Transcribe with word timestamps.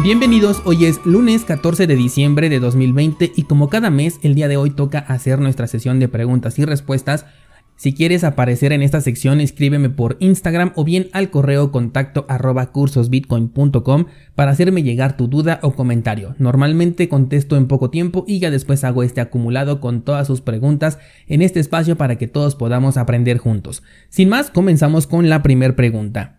Bienvenidos, 0.00 0.62
hoy 0.64 0.84
es 0.84 1.04
lunes 1.04 1.44
14 1.44 1.88
de 1.88 1.96
diciembre 1.96 2.48
de 2.48 2.60
2020 2.60 3.32
y 3.34 3.42
como 3.42 3.68
cada 3.68 3.90
mes 3.90 4.20
el 4.22 4.36
día 4.36 4.46
de 4.46 4.56
hoy 4.56 4.70
toca 4.70 5.00
hacer 5.00 5.40
nuestra 5.40 5.66
sesión 5.66 5.98
de 5.98 6.06
preguntas 6.06 6.56
y 6.60 6.64
respuestas. 6.64 7.26
Si 7.74 7.92
quieres 7.92 8.22
aparecer 8.22 8.72
en 8.72 8.82
esta 8.82 9.00
sección 9.00 9.40
escríbeme 9.40 9.90
por 9.90 10.16
Instagram 10.20 10.70
o 10.76 10.84
bien 10.84 11.08
al 11.12 11.30
correo 11.30 11.72
contacto 11.72 12.26
arroba 12.28 12.70
cursosbitcoin.com 12.70 14.04
para 14.36 14.52
hacerme 14.52 14.84
llegar 14.84 15.16
tu 15.16 15.26
duda 15.26 15.58
o 15.62 15.72
comentario. 15.72 16.36
Normalmente 16.38 17.08
contesto 17.08 17.56
en 17.56 17.66
poco 17.66 17.90
tiempo 17.90 18.24
y 18.28 18.38
ya 18.38 18.52
después 18.52 18.84
hago 18.84 19.02
este 19.02 19.20
acumulado 19.20 19.80
con 19.80 20.02
todas 20.02 20.28
sus 20.28 20.40
preguntas 20.40 21.00
en 21.26 21.42
este 21.42 21.58
espacio 21.58 21.96
para 21.96 22.16
que 22.18 22.28
todos 22.28 22.54
podamos 22.54 22.96
aprender 22.96 23.38
juntos. 23.38 23.82
Sin 24.10 24.28
más, 24.28 24.52
comenzamos 24.52 25.08
con 25.08 25.28
la 25.28 25.42
primera 25.42 25.74
pregunta. 25.74 26.37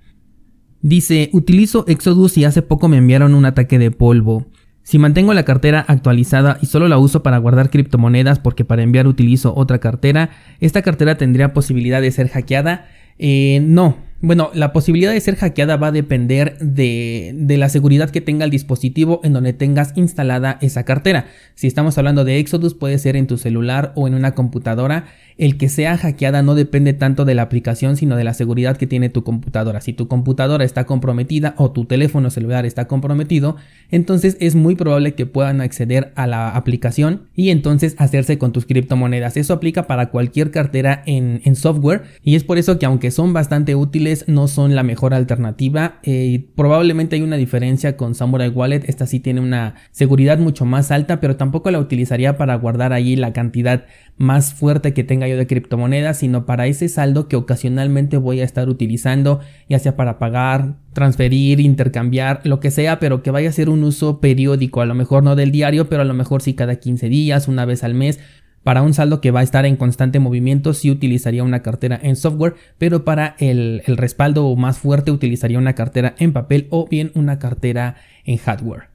Dice, 0.81 1.29
utilizo 1.33 1.85
Exodus 1.88 2.38
y 2.38 2.45
hace 2.45 2.61
poco 2.61 2.88
me 2.88 2.97
enviaron 2.97 3.33
un 3.33 3.45
ataque 3.45 3.79
de 3.79 3.91
polvo. 3.91 4.47
Si 4.83 4.97
mantengo 4.97 5.33
la 5.33 5.43
cartera 5.43 5.85
actualizada 5.88 6.57
y 6.61 6.65
solo 6.65 6.88
la 6.88 6.97
uso 6.97 7.21
para 7.21 7.38
guardar 7.38 7.69
criptomonedas 7.69 8.39
porque 8.39 8.65
para 8.65 8.81
enviar 8.81 9.07
utilizo 9.07 9.53
otra 9.55 9.79
cartera, 9.79 10.31
¿esta 10.61 10.81
cartera 10.81 11.17
tendría 11.17 11.53
posibilidad 11.53 12.02
de 12.02 12.11
ser 12.11 12.29
hackeada? 12.29 12.88
Eh, 13.19 13.59
no, 13.61 13.97
bueno, 14.21 14.49
la 14.53 14.73
posibilidad 14.73 15.11
de 15.11 15.21
ser 15.21 15.35
hackeada 15.35 15.77
va 15.77 15.88
a 15.88 15.91
depender 15.91 16.57
de, 16.59 17.33
de, 17.35 17.57
la 17.57 17.69
seguridad 17.69 18.09
que 18.09 18.21
tenga 18.21 18.45
el 18.45 18.52
dispositivo 18.52 19.21
en 19.23 19.33
donde 19.33 19.53
tengas 19.53 19.93
instalada 19.95 20.57
esa 20.61 20.85
cartera. 20.85 21.27
Si 21.55 21.67
estamos 21.67 21.97
hablando 21.97 22.23
de 22.25 22.39
Exodus, 22.39 22.73
puede 22.73 22.97
ser 22.97 23.16
en 23.16 23.27
tu 23.27 23.38
celular 23.38 23.93
o 23.95 24.07
en 24.07 24.13
una 24.13 24.33
computadora. 24.33 25.05
El 25.39 25.55
que 25.55 25.70
sea 25.70 25.98
hackeada 25.98 26.43
no 26.43 26.53
depende 26.53 26.91
tanto 26.91 27.23
de 27.23 27.34
la 27.34 27.43
aplicación, 27.43 27.95
sino 27.95 28.17
de 28.17 28.25
la 28.25 28.34
seguridad 28.34 28.75
que 28.75 28.88
tiene 28.88 29.07
tu 29.07 29.23
computadora. 29.23 29.80
Si 29.80 29.93
tu 29.93 30.09
computadora 30.09 30.66
está 30.66 30.85
comprometida 30.85 31.55
o 31.58 31.72
tu 31.72 31.86
teléfono 31.86 32.30
celular 32.30 32.66
está 32.66 32.89
comprometido, 32.89 33.55
entonces 33.89 34.36
es 34.41 34.55
muy 34.55 34.75
probable 34.75 35.16
que 35.16 35.25
puedan 35.25 35.61
acceder 35.61 36.11
a 36.16 36.28
la 36.28 36.50
aplicación 36.50 37.30
y 37.36 37.52
entonces 37.52 37.95
hacerse 38.00 38.38
con 38.38 38.52
tus 38.52 38.66
criptomonedas. 38.66 39.38
Eso 39.38 39.53
aplica 39.53 39.88
para 39.88 40.09
cualquier 40.09 40.52
cartera 40.52 41.03
en, 41.05 41.39
en 41.45 41.56
software 41.56 42.03
y 42.22 42.35
es 42.35 42.44
por 42.44 42.58
eso 42.58 42.78
que 42.78 42.85
aunque 42.85 43.09
son 43.09 43.31
bastante 43.31 43.75
útiles, 43.75 44.25
no 44.28 44.50
son 44.50 44.75
la 44.75 44.83
mejor 44.83 45.13
alternativa. 45.13 46.00
Eh, 46.03 46.47
probablemente 46.58 47.16
hay 47.16 47.22
una 47.22 47.38
diferencia 47.38 47.95
con 47.95 48.13
Samurai 48.13 48.50
Wallet. 48.50 48.83
Esta 48.88 49.08
sí 49.08 49.22
tiene 49.22 49.39
una 49.39 49.75
seguridad 49.91 50.38
mucho 50.38 50.66
más 50.66 50.91
alta, 50.91 51.22
pero 51.22 51.38
tampoco 51.38 51.72
la 51.72 51.80
utilizaría 51.80 52.38
para 52.38 52.56
guardar 52.56 52.91
allí 52.91 53.16
la 53.16 53.31
cantidad 53.31 53.85
más 54.17 54.53
fuerte 54.53 54.94
que 54.94 55.06
tenga 55.06 55.28
de 55.38 55.47
criptomonedas, 55.47 56.19
sino 56.19 56.45
para 56.45 56.67
ese 56.67 56.89
saldo 56.89 57.27
que 57.27 57.35
ocasionalmente 57.35 58.17
voy 58.17 58.41
a 58.41 58.45
estar 58.45 58.69
utilizando, 58.69 59.39
ya 59.67 59.80
sea 59.80 59.95
para 59.95 60.19
pagar, 60.19 60.75
transferir, 60.94 61.59
intercambiar, 61.59 62.41
lo 62.44 62.59
que 62.59 62.72
sea, 62.72 62.99
pero 62.99 63.23
que 63.23 63.31
vaya 63.31 63.50
a 63.50 63.53
ser 63.53 63.69
un 63.69 63.83
uso 63.83 64.19
periódico, 64.19 64.81
a 64.81 64.85
lo 64.85 64.95
mejor 64.95 65.23
no 65.23 65.35
del 65.35 65.52
diario, 65.52 65.89
pero 65.89 66.02
a 66.02 66.05
lo 66.05 66.13
mejor 66.13 66.41
sí 66.41 66.53
cada 66.53 66.75
15 66.75 67.09
días, 67.09 67.47
una 67.47 67.66
vez 67.66 67.83
al 67.83 67.94
mes 67.94 68.19
para 68.63 68.81
un 68.81 68.94
saldo 68.94 69.22
que 69.22 69.31
va 69.31 69.39
a 69.39 69.44
estar 69.44 69.66
en 69.66 69.77
constante 69.77 70.19
movimiento 70.19 70.73
sí 70.73 70.91
utilizaría 70.91 71.44
una 71.44 71.61
cartera 71.61 72.00
en 72.02 72.16
software, 72.16 72.55
pero 72.77 73.05
para 73.05 73.35
el 73.39 73.81
respaldo 73.88 74.53
más 74.55 74.77
fuerte 74.77 75.11
utilizaría 75.11 75.57
una 75.57 75.75
cartera 75.75 76.13
en 76.19 76.33
papel 76.33 76.67
o 76.69 76.88
bien 76.88 77.11
una 77.16 77.39
cartera 77.39 77.95
en 78.25 78.38
hardware. 78.38 78.88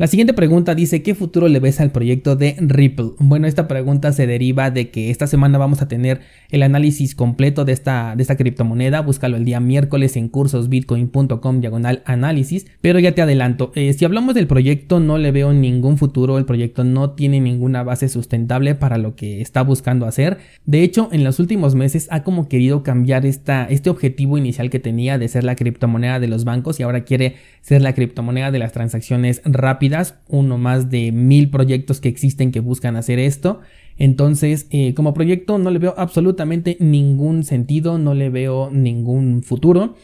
La 0.00 0.06
siguiente 0.06 0.32
pregunta 0.32 0.74
dice, 0.74 1.02
¿qué 1.02 1.14
futuro 1.14 1.46
le 1.46 1.60
ves 1.60 1.78
al 1.78 1.92
proyecto 1.92 2.34
de 2.34 2.56
Ripple? 2.58 3.10
Bueno, 3.18 3.46
esta 3.46 3.68
pregunta 3.68 4.12
se 4.12 4.26
deriva 4.26 4.70
de 4.70 4.88
que 4.88 5.10
esta 5.10 5.26
semana 5.26 5.58
vamos 5.58 5.82
a 5.82 5.88
tener 5.88 6.22
el 6.48 6.62
análisis 6.62 7.14
completo 7.14 7.66
de 7.66 7.72
esta, 7.72 8.16
de 8.16 8.22
esta 8.22 8.38
criptomoneda. 8.38 9.02
Búscalo 9.02 9.36
el 9.36 9.44
día 9.44 9.60
miércoles 9.60 10.16
en 10.16 10.28
cursosbitcoin.com 10.28 11.60
diagonal 11.60 12.02
análisis. 12.06 12.66
Pero 12.80 12.98
ya 12.98 13.14
te 13.14 13.20
adelanto, 13.20 13.72
eh, 13.74 13.92
si 13.92 14.06
hablamos 14.06 14.34
del 14.34 14.46
proyecto 14.46 15.00
no 15.00 15.18
le 15.18 15.32
veo 15.32 15.52
ningún 15.52 15.98
futuro. 15.98 16.38
El 16.38 16.46
proyecto 16.46 16.82
no 16.82 17.10
tiene 17.10 17.38
ninguna 17.38 17.82
base 17.82 18.08
sustentable 18.08 18.74
para 18.74 18.96
lo 18.96 19.16
que 19.16 19.42
está 19.42 19.60
buscando 19.60 20.06
hacer. 20.06 20.38
De 20.64 20.82
hecho, 20.82 21.10
en 21.12 21.24
los 21.24 21.38
últimos 21.40 21.74
meses 21.74 22.08
ha 22.10 22.22
como 22.22 22.48
querido 22.48 22.82
cambiar 22.82 23.26
esta, 23.26 23.66
este 23.66 23.90
objetivo 23.90 24.38
inicial 24.38 24.70
que 24.70 24.78
tenía 24.78 25.18
de 25.18 25.28
ser 25.28 25.44
la 25.44 25.56
criptomoneda 25.56 26.20
de 26.20 26.28
los 26.28 26.44
bancos 26.44 26.80
y 26.80 26.84
ahora 26.84 27.04
quiere 27.04 27.34
ser 27.60 27.82
la 27.82 27.92
criptomoneda 27.92 28.50
de 28.50 28.60
las 28.60 28.72
transacciones 28.72 29.42
rápidas 29.44 29.89
uno 30.28 30.58
más 30.58 30.90
de 30.90 31.12
mil 31.12 31.50
proyectos 31.50 32.00
que 32.00 32.08
existen 32.08 32.52
que 32.52 32.60
buscan 32.60 32.96
hacer 32.96 33.18
esto. 33.18 33.60
Entonces, 33.98 34.66
eh, 34.70 34.94
como 34.94 35.12
proyecto 35.12 35.58
no 35.58 35.70
le 35.70 35.78
veo 35.78 35.94
absolutamente 35.96 36.76
ningún 36.80 37.44
sentido, 37.44 37.98
no 37.98 38.14
le 38.14 38.30
veo 38.30 38.70
ningún 38.70 39.42
futuro. 39.42 39.94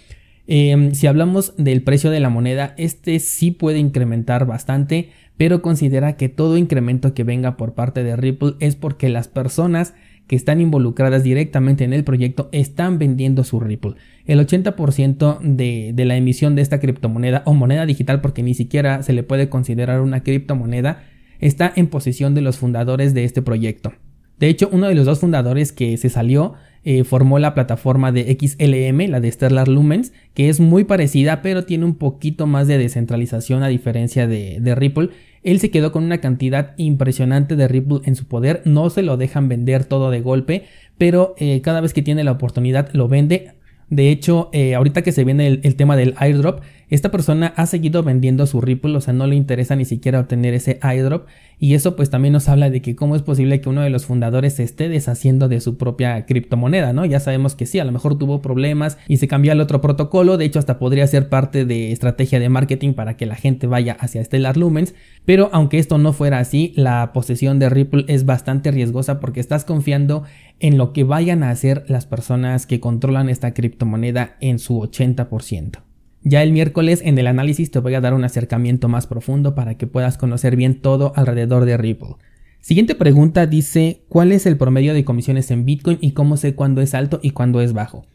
Em, 0.47 0.95
si 0.95 1.07
hablamos 1.07 1.55
del 1.57 1.83
precio 1.83 2.11
de 2.11 2.21
la 2.21 2.29
moneda, 2.29 2.75
este 2.77 3.19
sí 3.19 3.51
puede 3.51 3.79
incrementar 3.79 4.47
bastante, 4.47 5.11
pero 5.37 5.63
considera 5.63 6.17
que 6.17 6.29
todo 6.29 6.57
incremento 6.57 7.15
que 7.15 7.25
venga 7.25 7.57
por 7.57 7.75
parte 7.75 8.05
de 8.05 8.17
Ripple 8.17 8.55
es 8.61 8.77
porque 8.77 9.09
las 9.09 9.29
personas 9.29 9.95
que 10.27 10.37
están 10.37 10.61
involucradas 10.61 11.23
directamente 11.23 11.85
en 11.85 11.93
el 11.93 12.05
proyecto 12.05 12.49
están 12.53 12.99
vendiendo 12.99 13.45
su 13.45 13.61
Ripple. 13.61 13.95
El 14.25 14.41
80% 14.41 15.41
de, 15.41 15.93
de, 15.95 16.05
la 16.05 16.17
emisión 16.17 16.55
de 16.55 16.63
esta 16.63 16.81
criptomoneda 16.81 17.43
o 17.47 17.55
moneda 17.55 17.87
digital, 17.87 18.21
porque 18.21 18.43
ni 18.43 18.55
siquiera 18.55 19.03
se 19.03 19.13
le 19.13 19.23
puede 19.23 19.49
considerar 19.49 20.01
una 20.01 20.23
criptomoneda, 20.23 21.05
está 21.39 21.73
en 21.77 21.87
posesión 21.87 22.35
de 22.35 22.41
los 22.41 22.57
fundadores 22.57 23.15
de 23.15 23.25
este 23.25 23.43
proyecto. 23.43 23.93
De 24.39 24.49
hecho, 24.49 24.69
uno 24.71 24.89
de 24.89 24.95
los 24.95 25.07
dos 25.07 25.21
fundadores 25.21 25.73
que 25.73 25.97
se 25.97 26.11
salió 26.11 26.55
eh, 26.85 27.05
formó 27.05 27.39
la 27.39 27.55
plataforma 27.55 28.13
de 28.13 28.37
XLM, 28.39 29.11
la 29.11 29.21
de 29.21 29.33
Stellar 29.33 29.67
Lumens, 29.67 30.13
que 30.35 30.49
es 30.49 30.61
muy 30.61 30.85
parecida, 30.85 31.43
pero 31.43 31.65
tiene 31.65 31.85
un 31.85 31.95
poquito 31.95 32.47
más 32.47 32.69
de 32.69 32.79
descentralización 32.79 33.63
a 33.63 33.69
diferencia 33.69 34.27
de, 34.27 34.59
de 34.61 34.75
Ripple. 34.75 35.11
Él 35.47 35.61
se 35.61 35.71
quedó 35.71 35.93
con 35.93 36.03
una 36.03 36.19
cantidad 36.19 36.75
impresionante 36.77 37.55
de 37.55 37.69
Ripple 37.69 38.01
en 38.05 38.17
su 38.17 38.27
poder, 38.27 38.63
no 38.65 38.91
se 38.91 39.03
lo 39.03 39.17
dejan 39.17 39.49
vender 39.49 39.85
todo 39.85 40.11
de 40.11 40.21
golpe, 40.21 40.65
pero 40.99 41.37
eh, 41.39 41.61
cada 41.61 41.81
vez 41.81 41.95
que 41.95 42.03
tiene 42.03 42.25
la 42.25 42.33
oportunidad 42.33 42.91
lo 42.93 43.07
vende. 43.07 43.53
De 43.89 44.11
hecho, 44.11 44.51
eh, 44.53 44.75
ahorita 44.75 45.03
que 45.03 45.13
se 45.13 45.23
viene 45.23 45.47
el, 45.47 45.77
tema 45.77 45.97
del 45.97 46.15
airdrop, 46.17 46.63
esta 46.89 47.11
persona 47.11 47.53
ha 47.57 47.67
seguido 47.67 48.05
vendiendo 48.05 48.47
su 48.47 48.61
Ripple, 48.61 48.97
o 48.97 49.01
sea, 49.01 49.13
no 49.13 49.27
le 49.27 49.35
interesa 49.35 49.75
ni 49.75 49.85
siquiera 49.85 50.21
obtener 50.21 50.55
ese 50.55 50.79
airdrop. 50.83 51.27
Y 51.59 51.75
eso 51.75 51.97
pues 51.97 52.11
también 52.11 52.33
nos 52.33 52.49
habla 52.49 52.71
de 52.71 52.83
que 52.83 52.95
cómo 52.95 53.17
es 53.17 53.23
posible 53.23 53.61
que 53.61 53.69
uno 53.69 53.81
de 53.81 53.91
los 53.91 54.07
fundadores 54.07 54.55
se 54.55 54.63
esté 54.63 54.89
deshaciendo 54.89 55.49
de 55.49 55.61
su 55.61 55.79
propia 55.79 56.27
criptomoneda, 56.27 56.93
¿no? 56.93 57.05
Ya 57.07 57.19
sabemos 57.19 57.55
que 57.55 57.67
sí, 57.67 57.79
a 57.79 57.85
lo 57.85 57.93
mejor 57.93 58.19
tuvo 58.19 58.43
problemas 58.43 58.99
y 59.09 59.17
se 59.17 59.27
cambió 59.27 59.53
al 59.53 59.61
otro 59.61 59.81
protocolo, 59.81 60.37
de 60.37 60.45
hecho 60.45 60.59
hasta 60.59 60.79
podría 60.79 61.07
ser 61.07 61.29
parte 61.29 61.65
de 61.65 61.93
estrategia 61.93 62.39
de 62.39 62.51
marketing 62.51 62.93
para 62.93 63.17
que 63.17 63.27
la 63.27 63.37
gente 63.37 63.67
vaya 63.67 63.97
hacia 63.99 64.23
Stellar 64.23 64.57
Lumens, 64.57 64.95
pero 65.25 65.49
aunque 65.53 65.79
esto 65.79 65.99
no 65.99 66.13
fuera 66.13 66.39
así, 66.39 66.73
la 66.77 67.11
posesión 67.13 67.59
de 67.59 67.71
Ripple 67.71 68.05
es 68.09 68.27
bastante 68.27 68.71
riesgosa 68.71 69.19
porque 69.19 69.41
estás 69.41 69.65
confiando 69.65 70.25
en 70.61 70.77
lo 70.79 70.93
que 70.93 71.05
vayan 71.05 71.43
a 71.43 71.51
hacer 71.51 71.85
las 71.89 72.07
personas 72.07 72.67
que 72.67 72.81
controlan 72.81 73.29
esta 73.29 73.55
criptomoneda 73.55 74.37
en 74.41 74.59
su 74.59 74.81
80%. 74.81 75.86
Ya 76.29 76.43
el 76.43 76.51
miércoles 76.51 77.03
en 77.05 77.17
el 77.19 77.29
análisis 77.29 77.71
te 77.71 77.79
voy 77.79 77.95
a 77.95 78.01
dar 78.01 78.13
un 78.13 78.25
acercamiento 78.25 78.89
más 78.89 79.07
profundo 79.07 79.55
para 79.55 79.77
que 79.77 79.87
puedas 79.87 80.19
conocer 80.19 80.57
bien 80.57 80.81
todo 80.81 81.13
alrededor 81.15 81.67
de 81.67 81.77
Ripple. 81.77 82.17
Siguiente 82.59 82.97
pregunta 82.97 83.47
dice, 83.47 84.03
¿cuál 84.09 84.33
es 84.33 84.45
el 84.45 84.57
promedio 84.57 84.93
de 84.93 85.05
comisiones 85.05 85.53
en 85.53 85.65
Bitcoin 85.65 85.99
y 86.01 86.15
cómo 86.15 86.37
sé 86.37 86.57
cuándo 86.57 86.81
es 86.81 86.95
alto 86.95 87.21
y 87.23 87.31
cuándo 87.31 87.61
es 87.61 87.75
bajo? 87.75 88.07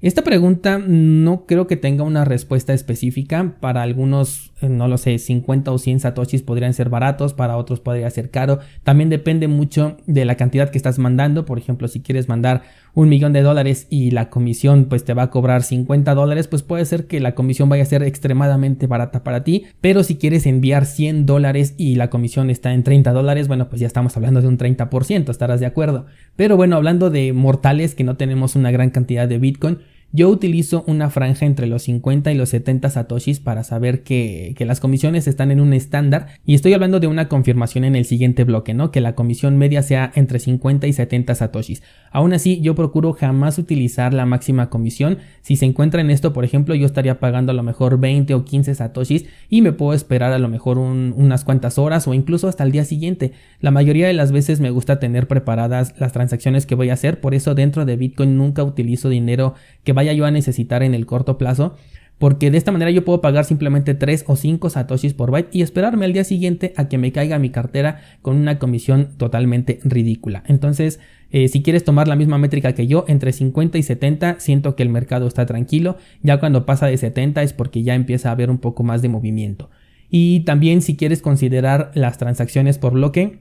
Esta 0.00 0.22
pregunta 0.22 0.80
no 0.84 1.46
creo 1.46 1.68
que 1.68 1.76
tenga 1.76 2.02
una 2.02 2.24
respuesta 2.24 2.74
específica. 2.74 3.54
Para 3.60 3.82
algunos, 3.82 4.52
eh, 4.60 4.68
no 4.68 4.88
lo 4.88 4.98
sé, 4.98 5.16
50 5.16 5.70
o 5.70 5.78
100 5.78 6.00
satoshis 6.00 6.42
podrían 6.42 6.74
ser 6.74 6.88
baratos, 6.88 7.34
para 7.34 7.56
otros 7.56 7.78
podría 7.78 8.10
ser 8.10 8.32
caro. 8.32 8.58
También 8.82 9.10
depende 9.10 9.46
mucho 9.46 9.98
de 10.08 10.24
la 10.24 10.34
cantidad 10.34 10.70
que 10.70 10.78
estás 10.78 10.98
mandando. 10.98 11.44
Por 11.44 11.58
ejemplo, 11.58 11.86
si 11.86 12.00
quieres 12.00 12.28
mandar 12.28 12.62
un 12.94 13.08
millón 13.08 13.32
de 13.32 13.42
dólares 13.42 13.86
y 13.90 14.10
la 14.10 14.28
comisión 14.28 14.86
pues 14.86 15.04
te 15.04 15.14
va 15.14 15.24
a 15.24 15.30
cobrar 15.30 15.62
50 15.62 16.14
dólares, 16.14 16.48
pues 16.48 16.62
puede 16.62 16.84
ser 16.84 17.06
que 17.06 17.20
la 17.20 17.34
comisión 17.34 17.68
vaya 17.68 17.82
a 17.82 17.86
ser 17.86 18.02
extremadamente 18.02 18.86
barata 18.86 19.24
para 19.24 19.44
ti. 19.44 19.64
Pero 19.80 20.02
si 20.02 20.16
quieres 20.16 20.46
enviar 20.46 20.84
100 20.84 21.26
dólares 21.26 21.74
y 21.76 21.94
la 21.94 22.10
comisión 22.10 22.50
está 22.50 22.72
en 22.74 22.82
30 22.82 23.12
dólares, 23.12 23.48
bueno, 23.48 23.68
pues 23.68 23.80
ya 23.80 23.86
estamos 23.86 24.16
hablando 24.16 24.42
de 24.42 24.48
un 24.48 24.58
30%, 24.58 25.30
estarás 25.30 25.60
de 25.60 25.66
acuerdo. 25.66 26.06
Pero 26.36 26.56
bueno, 26.56 26.76
hablando 26.76 27.10
de 27.10 27.32
mortales 27.32 27.94
que 27.94 28.04
no 28.04 28.16
tenemos 28.16 28.56
una 28.56 28.70
gran 28.70 28.90
cantidad 28.90 29.26
de 29.26 29.38
Bitcoin, 29.38 29.78
yo 30.12 30.28
utilizo 30.28 30.84
una 30.86 31.08
franja 31.10 31.46
entre 31.46 31.66
los 31.66 31.82
50 31.84 32.30
y 32.30 32.34
los 32.34 32.50
70 32.50 32.90
satoshis 32.90 33.40
para 33.40 33.64
saber 33.64 34.02
que, 34.02 34.54
que, 34.56 34.66
las 34.66 34.78
comisiones 34.78 35.26
están 35.26 35.50
en 35.50 35.60
un 35.60 35.72
estándar 35.72 36.26
y 36.44 36.54
estoy 36.54 36.74
hablando 36.74 37.00
de 37.00 37.06
una 37.06 37.28
confirmación 37.28 37.84
en 37.84 37.96
el 37.96 38.04
siguiente 38.04 38.44
bloque, 38.44 38.74
¿no? 38.74 38.90
Que 38.90 39.00
la 39.00 39.14
comisión 39.14 39.56
media 39.56 39.82
sea 39.82 40.12
entre 40.14 40.38
50 40.38 40.86
y 40.86 40.92
70 40.92 41.34
satoshis. 41.34 41.82
Aún 42.10 42.34
así, 42.34 42.60
yo 42.60 42.74
procuro 42.74 43.14
jamás 43.14 43.58
utilizar 43.58 44.12
la 44.12 44.26
máxima 44.26 44.68
comisión. 44.68 45.18
Si 45.40 45.56
se 45.56 45.64
encuentra 45.64 46.02
en 46.02 46.10
esto, 46.10 46.34
por 46.34 46.44
ejemplo, 46.44 46.74
yo 46.74 46.84
estaría 46.84 47.18
pagando 47.18 47.52
a 47.52 47.54
lo 47.54 47.62
mejor 47.62 47.98
20 47.98 48.34
o 48.34 48.44
15 48.44 48.74
satoshis 48.74 49.24
y 49.48 49.62
me 49.62 49.72
puedo 49.72 49.94
esperar 49.94 50.32
a 50.32 50.38
lo 50.38 50.48
mejor 50.48 50.76
unas 50.76 51.44
cuantas 51.44 51.78
horas 51.78 52.06
o 52.06 52.12
incluso 52.12 52.48
hasta 52.48 52.64
el 52.64 52.72
día 52.72 52.84
siguiente. 52.84 53.32
La 53.60 53.70
mayoría 53.70 54.08
de 54.08 54.12
las 54.12 54.30
veces 54.30 54.60
me 54.60 54.70
gusta 54.70 55.00
tener 55.00 55.26
preparadas 55.26 55.94
las 55.98 56.12
transacciones 56.12 56.66
que 56.66 56.74
voy 56.74 56.90
a 56.90 56.94
hacer, 56.94 57.20
por 57.20 57.34
eso 57.34 57.54
dentro 57.54 57.86
de 57.86 57.96
Bitcoin 57.96 58.36
nunca 58.36 58.62
utilizo 58.62 59.08
dinero 59.08 59.54
que 59.84 59.92
vaya 59.92 60.01
yo 60.02 60.26
a 60.26 60.30
necesitar 60.30 60.82
en 60.82 60.94
el 60.94 61.06
corto 61.06 61.38
plazo 61.38 61.76
porque 62.22 62.52
de 62.52 62.56
esta 62.56 62.70
manera 62.70 62.92
yo 62.92 63.04
puedo 63.04 63.20
pagar 63.20 63.44
simplemente 63.44 63.94
3 63.94 64.26
o 64.28 64.36
5 64.36 64.70
satoshis 64.70 65.12
por 65.12 65.32
byte 65.32 65.48
y 65.58 65.62
esperarme 65.62 66.04
al 66.04 66.12
día 66.12 66.22
siguiente 66.22 66.72
a 66.76 66.88
que 66.88 66.96
me 66.96 67.10
caiga 67.10 67.40
mi 67.40 67.50
cartera 67.50 68.00
con 68.22 68.36
una 68.36 68.60
comisión 68.60 69.08
totalmente 69.16 69.80
ridícula. 69.82 70.44
Entonces, 70.46 71.00
eh, 71.32 71.48
si 71.48 71.64
quieres 71.64 71.82
tomar 71.82 72.06
la 72.06 72.14
misma 72.14 72.38
métrica 72.38 72.74
que 72.74 72.86
yo, 72.86 73.04
entre 73.08 73.32
50 73.32 73.76
y 73.76 73.82
70, 73.82 74.36
siento 74.38 74.76
que 74.76 74.84
el 74.84 74.88
mercado 74.88 75.26
está 75.26 75.46
tranquilo. 75.46 75.96
Ya 76.22 76.38
cuando 76.38 76.64
pasa 76.64 76.86
de 76.86 76.96
70 76.96 77.42
es 77.42 77.54
porque 77.54 77.82
ya 77.82 77.96
empieza 77.96 78.28
a 78.28 78.32
haber 78.32 78.50
un 78.50 78.58
poco 78.58 78.84
más 78.84 79.02
de 79.02 79.08
movimiento. 79.08 79.70
Y 80.08 80.44
también 80.44 80.80
si 80.80 80.94
quieres 80.94 81.22
considerar 81.22 81.90
las 81.94 82.18
transacciones 82.18 82.78
por 82.78 82.92
bloque, 82.92 83.40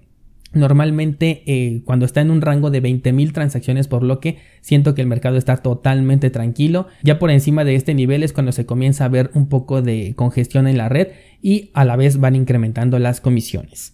Normalmente 0.54 1.44
eh, 1.46 1.82
cuando 1.86 2.06
está 2.06 2.20
en 2.20 2.30
un 2.30 2.42
rango 2.42 2.72
de 2.72 2.84
20.000 2.84 3.32
transacciones 3.32 3.88
por 3.88 4.02
bloque, 4.02 4.38
siento 4.60 4.94
que 4.94 5.02
el 5.02 5.08
mercado 5.08 5.38
está 5.38 5.58
totalmente 5.58 6.30
tranquilo. 6.30 6.88
Ya 7.04 7.20
por 7.20 7.32
encima 7.32 7.64
de 7.64 7.76
este 7.76 7.94
nivel 7.94 8.22
es 8.24 8.34
cuando 8.34 8.52
se 8.52 8.66
comienza 8.66 9.06
a 9.06 9.10
ver 9.10 9.32
un 9.34 9.48
poco 9.48 9.82
de 9.82 10.14
congestión 10.16 10.68
en 10.68 10.78
la 10.78 10.90
red 10.90 11.10
y 11.42 11.72
a 11.74 11.86
la 11.86 11.96
vez 11.96 12.20
van 12.20 12.36
incrementando 12.36 13.00
las 13.00 13.22
comisiones. 13.22 13.94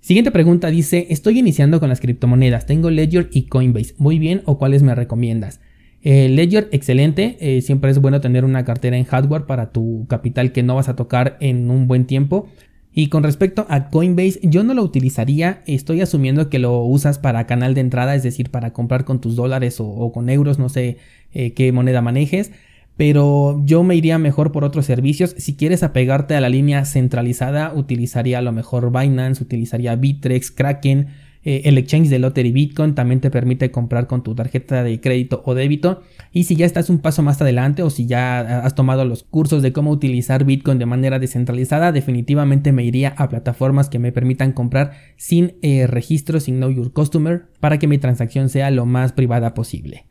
Siguiente 0.00 0.30
pregunta 0.30 0.70
dice, 0.70 1.08
estoy 1.10 1.40
iniciando 1.40 1.80
con 1.80 1.88
las 1.88 2.00
criptomonedas, 2.00 2.66
tengo 2.66 2.88
Ledger 2.88 3.28
y 3.32 3.42
Coinbase, 3.42 3.94
¿muy 3.98 4.18
bien 4.18 4.42
o 4.44 4.56
cuáles 4.56 4.82
me 4.82 4.94
recomiendas? 4.94 5.60
Eh, 6.02 6.28
Ledger, 6.28 6.68
excelente, 6.70 7.36
eh, 7.40 7.60
siempre 7.60 7.90
es 7.90 7.98
bueno 7.98 8.20
tener 8.20 8.44
una 8.44 8.64
cartera 8.64 8.96
en 8.96 9.04
hardware 9.04 9.46
para 9.46 9.72
tu 9.72 10.06
capital 10.08 10.52
que 10.52 10.62
no 10.62 10.76
vas 10.76 10.88
a 10.88 10.94
tocar 10.94 11.36
en 11.40 11.70
un 11.70 11.88
buen 11.88 12.06
tiempo. 12.06 12.48
Y 12.92 13.08
con 13.08 13.22
respecto 13.22 13.66
a 13.68 13.90
Coinbase, 13.90 14.40
yo 14.42 14.64
no 14.64 14.74
lo 14.74 14.82
utilizaría, 14.82 15.62
estoy 15.66 16.00
asumiendo 16.00 16.48
que 16.48 16.58
lo 16.58 16.82
usas 16.82 17.18
para 17.18 17.46
canal 17.46 17.74
de 17.74 17.80
entrada, 17.80 18.14
es 18.14 18.22
decir, 18.22 18.50
para 18.50 18.72
comprar 18.72 19.04
con 19.04 19.20
tus 19.20 19.36
dólares 19.36 19.76
o, 19.78 20.10
con 20.12 20.28
euros, 20.30 20.58
no 20.58 20.68
sé 20.68 20.96
eh, 21.32 21.52
qué 21.52 21.70
moneda 21.70 22.02
manejes, 22.02 22.50
pero 22.96 23.62
yo 23.64 23.84
me 23.84 23.94
iría 23.94 24.18
mejor 24.18 24.50
por 24.50 24.64
otros 24.64 24.86
servicios. 24.86 25.34
Si 25.38 25.54
quieres 25.54 25.84
apegarte 25.84 26.34
a 26.34 26.40
la 26.40 26.48
línea 26.48 26.84
centralizada, 26.84 27.72
utilizaría 27.72 28.38
a 28.38 28.42
lo 28.42 28.50
mejor 28.52 28.90
Binance, 28.90 29.44
utilizaría 29.44 29.94
Bitrex, 29.94 30.50
Kraken, 30.50 31.06
eh, 31.44 31.62
el 31.64 31.78
exchange 31.78 32.08
de 32.08 32.18
Lottery 32.18 32.52
Bitcoin 32.52 32.94
también 32.94 33.20
te 33.20 33.30
permite 33.30 33.70
comprar 33.70 34.06
con 34.06 34.22
tu 34.22 34.34
tarjeta 34.34 34.82
de 34.82 35.00
crédito 35.00 35.42
o 35.44 35.54
débito. 35.54 36.02
Y 36.32 36.44
si 36.44 36.56
ya 36.56 36.66
estás 36.66 36.90
un 36.90 36.98
paso 36.98 37.22
más 37.22 37.40
adelante 37.40 37.82
o 37.82 37.90
si 37.90 38.06
ya 38.06 38.60
has 38.60 38.74
tomado 38.74 39.04
los 39.04 39.22
cursos 39.22 39.62
de 39.62 39.72
cómo 39.72 39.90
utilizar 39.90 40.44
Bitcoin 40.44 40.78
de 40.78 40.86
manera 40.86 41.18
descentralizada, 41.18 41.92
definitivamente 41.92 42.72
me 42.72 42.84
iría 42.84 43.14
a 43.16 43.28
plataformas 43.28 43.88
que 43.88 43.98
me 43.98 44.12
permitan 44.12 44.52
comprar 44.52 44.92
sin 45.16 45.54
eh, 45.62 45.86
registro, 45.86 46.40
sin 46.40 46.56
Know 46.56 46.70
Your 46.70 46.92
Customer, 46.92 47.46
para 47.60 47.78
que 47.78 47.86
mi 47.86 47.98
transacción 47.98 48.48
sea 48.48 48.70
lo 48.70 48.86
más 48.86 49.12
privada 49.12 49.54
posible. 49.54 50.06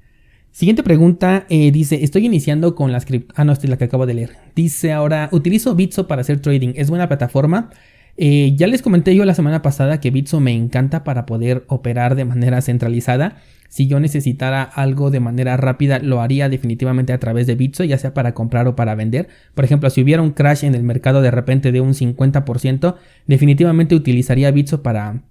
Siguiente 0.51 0.81
pregunta, 0.81 1.45
eh, 1.49 1.71
dice, 1.71 2.03
estoy 2.03 2.25
iniciando 2.25 2.73
con 2.73 2.91
las 2.91 3.05
cripto... 3.05 3.31
Ah, 3.37 3.43
no, 3.43 3.51
esta 3.51 3.67
es 3.67 3.69
la 3.69 3.77
que 3.77 3.83
acabo 3.83 4.07
de 4.07 4.15
leer. 4.15 4.31
Dice 4.55 4.91
ahora, 4.91 5.29
utilizo 5.31 5.75
Bitso 5.75 6.07
para 6.07 6.21
hacer 6.21 6.39
trading, 6.39 6.73
¿es 6.75 6.89
buena 6.89 7.07
plataforma? 7.07 7.69
Eh, 8.17 8.53
ya 8.55 8.65
les 8.65 8.81
comenté 8.81 9.15
yo 9.15 9.25
la 9.25 9.35
semana 9.35 9.61
pasada 9.61 9.99
que 9.99 10.09
Bitso 10.09 10.39
me 10.39 10.51
encanta 10.51 11.03
para 11.03 11.27
poder 11.27 11.63
operar 11.67 12.15
de 12.15 12.25
manera 12.25 12.61
centralizada. 12.61 13.37
Si 13.69 13.87
yo 13.87 13.99
necesitara 13.99 14.63
algo 14.63 15.11
de 15.11 15.19
manera 15.19 15.55
rápida, 15.55 15.99
lo 15.99 16.21
haría 16.21 16.49
definitivamente 16.49 17.13
a 17.13 17.19
través 17.19 17.45
de 17.47 17.55
Bitso, 17.55 17.83
ya 17.83 17.97
sea 17.97 18.13
para 18.13 18.33
comprar 18.33 18.67
o 18.67 18.75
para 18.75 18.95
vender. 18.95 19.27
Por 19.53 19.65
ejemplo, 19.65 19.89
si 19.89 20.01
hubiera 20.01 20.23
un 20.23 20.31
crash 20.31 20.63
en 20.63 20.73
el 20.73 20.83
mercado 20.83 21.21
de 21.21 21.31
repente 21.31 21.71
de 21.71 21.81
un 21.81 21.93
50%, 21.93 22.95
definitivamente 23.27 23.93
utilizaría 23.93 24.51
Bitso 24.51 24.81
para 24.81 25.21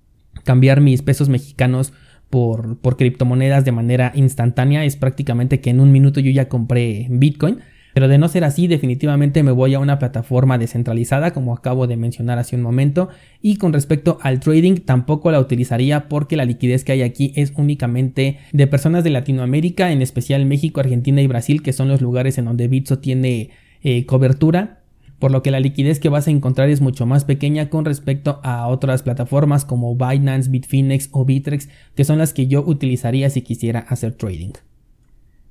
cambiar 0.45 0.81
mis 0.81 1.03
pesos 1.03 1.29
mexicanos 1.29 1.93
por, 2.31 2.79
por 2.79 2.97
criptomonedas 2.97 3.65
de 3.65 3.73
manera 3.73 4.13
instantánea. 4.15 4.85
Es 4.85 4.97
prácticamente 4.97 5.61
que 5.61 5.71
en 5.71 5.81
un 5.81 5.91
minuto 5.91 6.21
yo 6.21 6.31
ya 6.31 6.49
compré 6.49 7.07
Bitcoin. 7.11 7.61
Pero 7.97 8.09
de 8.09 8.19
no 8.19 8.29
ser 8.29 8.45
así, 8.45 8.67
definitivamente 8.67 9.43
me 9.43 9.53
voy 9.53 9.73
a 9.73 9.79
una 9.79 9.99
plataforma 9.99 10.59
descentralizada, 10.59 11.31
como 11.31 11.55
acabo 11.55 11.87
de 11.87 11.97
mencionar 11.97 12.39
hace 12.39 12.55
un 12.55 12.61
momento. 12.61 13.09
Y 13.41 13.57
con 13.57 13.73
respecto 13.73 14.19
al 14.21 14.39
trading, 14.39 14.81
tampoco 14.85 15.31
la 15.31 15.41
utilizaría 15.41 16.07
porque 16.07 16.37
la 16.37 16.45
liquidez 16.45 16.85
que 16.85 16.93
hay 16.93 17.01
aquí 17.01 17.33
es 17.37 17.55
únicamente 17.57 18.37
de 18.53 18.67
personas 18.67 19.03
de 19.03 19.09
Latinoamérica, 19.09 19.93
en 19.93 20.03
especial 20.03 20.45
México, 20.45 20.81
Argentina 20.81 21.23
y 21.23 21.27
Brasil, 21.27 21.63
que 21.63 21.73
son 21.73 21.89
los 21.89 22.03
lugares 22.03 22.37
en 22.37 22.45
donde 22.45 22.69
Bitso 22.69 22.99
tiene 22.99 23.49
eh, 23.83 24.05
cobertura 24.05 24.83
por 25.19 25.31
lo 25.31 25.43
que 25.43 25.51
la 25.51 25.61
liquidez 25.61 25.99
que 25.99 26.11
vas 26.11 26.29
a 26.29 26.31
encontrar 26.31 26.69
es 26.69 26.83
mucho 26.83 27.07
más 27.07 27.25
pequeña 27.25 27.71
con 27.71 27.87
respecto 27.87 28.41
a 28.43 28.69
otras 28.69 29.05
plataformas 29.05 29.65
como 29.65 29.97
Binance, 29.97 30.51
Bitfinex 30.51 31.09
o 31.13 31.25
Bitrex, 31.25 31.71
que 31.95 32.05
son 32.05 32.19
las 32.19 32.35
que 32.35 32.47
yo 32.47 32.63
utilizaría 32.63 33.31
si 33.31 33.41
quisiera 33.41 33.79
hacer 33.89 34.13
trading. 34.13 34.53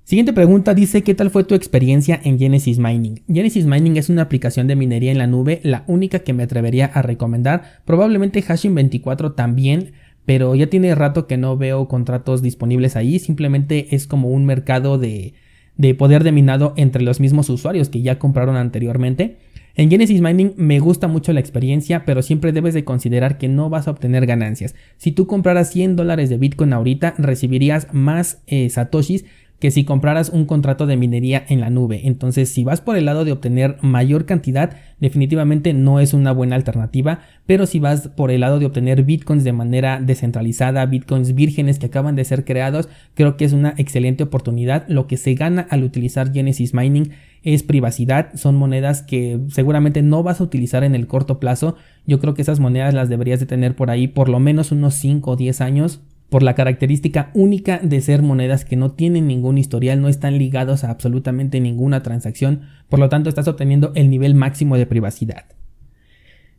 Siguiente 0.06 0.34
pregunta 0.34 0.76
dice, 0.76 1.02
¿qué 1.02 1.16
tal 1.16 1.32
fue 1.32 1.46
tu 1.46 1.56
experiencia 1.56 2.22
en 2.24 2.38
Genesis 2.38 2.78
Mining? 2.78 3.24
Genesis 3.28 3.66
Mining 3.66 3.98
es 3.98 4.08
una 4.08 4.22
aplicación 4.22 4.68
de 4.68 4.76
minería 4.76 5.12
en 5.12 5.18
la 5.18 5.26
nube, 5.26 5.62
la 5.64 5.84
única 5.88 6.20
que 6.20 6.32
me 6.32 6.44
atrevería 6.44 6.86
a 6.86 7.02
recomendar. 7.02 7.82
Probablemente 7.86 8.44
Hashing 8.44 8.76
24 8.76 9.32
también, 9.32 9.94
pero 10.28 10.54
ya 10.54 10.68
tiene 10.68 10.94
rato 10.94 11.26
que 11.26 11.38
no 11.38 11.58
veo 11.58 11.88
contratos 11.88 12.44
disponibles 12.44 12.96
ahí. 12.96 13.18
Simplemente 13.18 13.96
es 13.96 14.06
como 14.06 14.30
un 14.30 14.46
mercado 14.46 15.00
de, 15.00 15.34
de 15.76 15.96
poder 15.96 16.24
de 16.24 16.32
minado 16.32 16.76
entre 16.78 17.02
los 17.02 17.20
mismos 17.20 17.50
usuarios 17.50 17.90
que 17.90 18.04
ya 18.04 18.20
compraron 18.20 18.58
anteriormente. 18.58 19.38
En 19.78 19.90
Genesis 19.90 20.22
Mining 20.22 20.54
me 20.56 20.80
gusta 20.80 21.08
mucho 21.08 21.34
la 21.34 21.42
experiencia, 21.42 22.06
pero 22.06 22.22
siempre 22.22 22.54
debes 22.54 22.74
de 22.76 22.86
considerar 22.86 23.38
que 23.38 23.50
no 23.50 23.70
vas 23.70 23.88
a 23.88 23.92
obtener 23.92 24.26
ganancias. 24.26 24.76
Si 24.98 25.12
tú 25.12 25.26
compraras 25.28 25.72
100 25.72 25.98
dólares 25.98 26.30
de 26.30 26.38
Bitcoin 26.38 26.72
ahorita, 26.72 27.16
recibirías 27.18 27.88
más 27.92 28.42
eh, 28.48 28.70
satoshis 28.70 29.26
que 29.60 29.72
si 29.72 29.86
compraras 29.86 30.30
un 30.30 30.46
contrato 30.46 30.86
de 30.86 30.98
minería 30.98 31.44
en 31.48 31.62
la 31.62 31.70
nube. 31.70 32.02
Entonces, 32.06 32.50
si 32.50 32.64
vas 32.64 32.82
por 32.82 32.98
el 32.98 33.06
lado 33.06 33.26
de 33.26 33.32
obtener 33.32 33.78
mayor 33.82 34.26
cantidad, 34.26 34.76
definitivamente 35.00 35.74
no 35.74 36.00
es 36.00 36.14
una 36.14 36.32
buena 36.32 36.56
alternativa, 36.56 37.22
pero 37.46 37.66
si 37.66 37.80
vas 37.80 38.10
por 38.10 38.32
el 38.32 38.42
lado 38.42 38.60
de 38.60 38.66
obtener 38.66 39.04
bitcoins 39.04 39.44
de 39.44 39.54
manera 39.54 40.00
descentralizada, 40.02 40.86
bitcoins 40.86 41.36
vírgenes 41.36 41.80
que 41.80 41.88
acaban 41.88 42.16
de 42.16 42.26
ser 42.26 42.44
creados, 42.44 42.90
creo 43.14 43.38
que 43.38 43.46
es 43.46 43.54
una 43.54 43.74
excelente 43.78 44.24
oportunidad. 44.24 44.86
Lo 44.88 45.08
que 45.08 45.18
se 45.18 45.34
gana 45.36 45.66
al 45.70 45.84
utilizar 45.84 46.34
Genesis 46.34 46.74
Mining 46.74 47.12
es 47.44 47.64
privacidad, 47.64 48.34
son 48.36 48.56
monedas 48.56 49.04
que 49.04 49.40
seguramente 49.50 50.02
no 50.02 50.24
vas 50.24 50.42
a 50.42 50.44
utilizar 50.44 50.84
en 50.84 50.96
el 50.96 51.08
corto 51.08 51.40
plazo. 51.40 51.76
Yo 52.08 52.20
creo 52.20 52.34
que 52.34 52.42
esas 52.42 52.60
monedas 52.60 52.94
las 52.94 53.08
deberías 53.08 53.40
de 53.40 53.46
tener 53.46 53.76
por 53.76 53.92
ahí 53.92 54.08
por 54.08 54.30
lo 54.30 54.40
menos 54.40 54.72
unos 54.72 54.96
5 54.96 55.32
o 55.32 55.36
10 55.36 55.62
años 55.62 56.02
por 56.30 56.44
la 56.44 56.56
característica 56.56 57.32
única 57.34 57.80
de 57.80 58.02
ser 58.02 58.22
monedas 58.22 58.66
que 58.66 58.76
no 58.76 58.92
tienen 58.92 59.28
ningún 59.28 59.58
historial, 59.58 60.02
no 60.02 60.10
están 60.10 60.38
ligados 60.38 60.84
a 60.84 60.90
absolutamente 60.90 61.60
ninguna 61.60 62.04
transacción, 62.04 62.62
por 62.90 63.00
lo 63.00 63.10
tanto 63.10 63.30
estás 63.30 63.48
obteniendo 63.48 63.92
el 63.96 64.10
nivel 64.10 64.36
máximo 64.36 64.78
de 64.78 64.86
privacidad. 64.86 65.46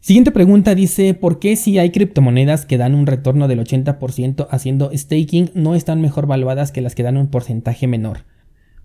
Siguiente 0.01 0.31
pregunta 0.31 0.75
dice, 0.77 1.15
¿por 1.15 1.41
qué 1.41 1.57
si 1.57 1.79
hay 1.79 1.91
criptomonedas 1.91 2.65
que 2.65 2.79
dan 2.79 2.95
un 2.95 3.07
retorno 3.07 3.49
del 3.49 3.59
80% 3.59 4.47
haciendo 4.51 4.91
staking 4.95 5.51
no 5.55 5.75
están 5.75 6.01
mejor 6.01 6.27
valuadas 6.27 6.71
que 6.71 6.81
las 6.81 6.95
que 6.95 7.03
dan 7.03 7.17
un 7.17 7.27
porcentaje 7.27 7.89
menor? 7.89 8.19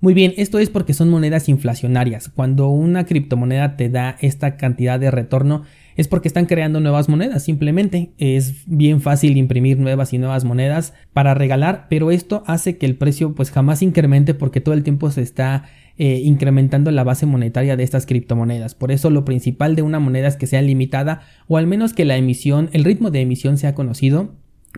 Muy 0.01 0.15
bien, 0.15 0.33
esto 0.37 0.57
es 0.57 0.71
porque 0.71 0.95
son 0.95 1.09
monedas 1.09 1.47
inflacionarias. 1.47 2.27
Cuando 2.27 2.69
una 2.69 3.05
criptomoneda 3.05 3.77
te 3.77 3.87
da 3.87 4.17
esta 4.19 4.57
cantidad 4.57 4.99
de 4.99 5.11
retorno 5.11 5.61
es 5.95 6.07
porque 6.07 6.27
están 6.27 6.47
creando 6.47 6.79
nuevas 6.79 7.07
monedas, 7.07 7.43
simplemente. 7.43 8.11
Es 8.17 8.63
bien 8.65 9.01
fácil 9.01 9.37
imprimir 9.37 9.77
nuevas 9.77 10.11
y 10.11 10.17
nuevas 10.17 10.43
monedas 10.43 10.95
para 11.13 11.35
regalar, 11.35 11.85
pero 11.87 12.09
esto 12.09 12.43
hace 12.47 12.79
que 12.79 12.87
el 12.87 12.95
precio 12.95 13.35
pues 13.35 13.51
jamás 13.51 13.83
incremente 13.83 14.33
porque 14.33 14.59
todo 14.59 14.73
el 14.73 14.81
tiempo 14.81 15.11
se 15.11 15.21
está 15.21 15.65
eh, 15.99 16.19
incrementando 16.23 16.89
la 16.89 17.03
base 17.03 17.27
monetaria 17.27 17.77
de 17.77 17.83
estas 17.83 18.07
criptomonedas. 18.07 18.73
Por 18.73 18.91
eso 18.91 19.11
lo 19.11 19.23
principal 19.23 19.75
de 19.75 19.83
una 19.83 19.99
moneda 19.99 20.29
es 20.29 20.35
que 20.35 20.47
sea 20.47 20.63
limitada 20.63 21.21
o 21.47 21.57
al 21.57 21.67
menos 21.67 21.93
que 21.93 22.05
la 22.05 22.17
emisión, 22.17 22.71
el 22.73 22.85
ritmo 22.85 23.11
de 23.11 23.21
emisión 23.21 23.59
sea 23.59 23.75
conocido 23.75 24.33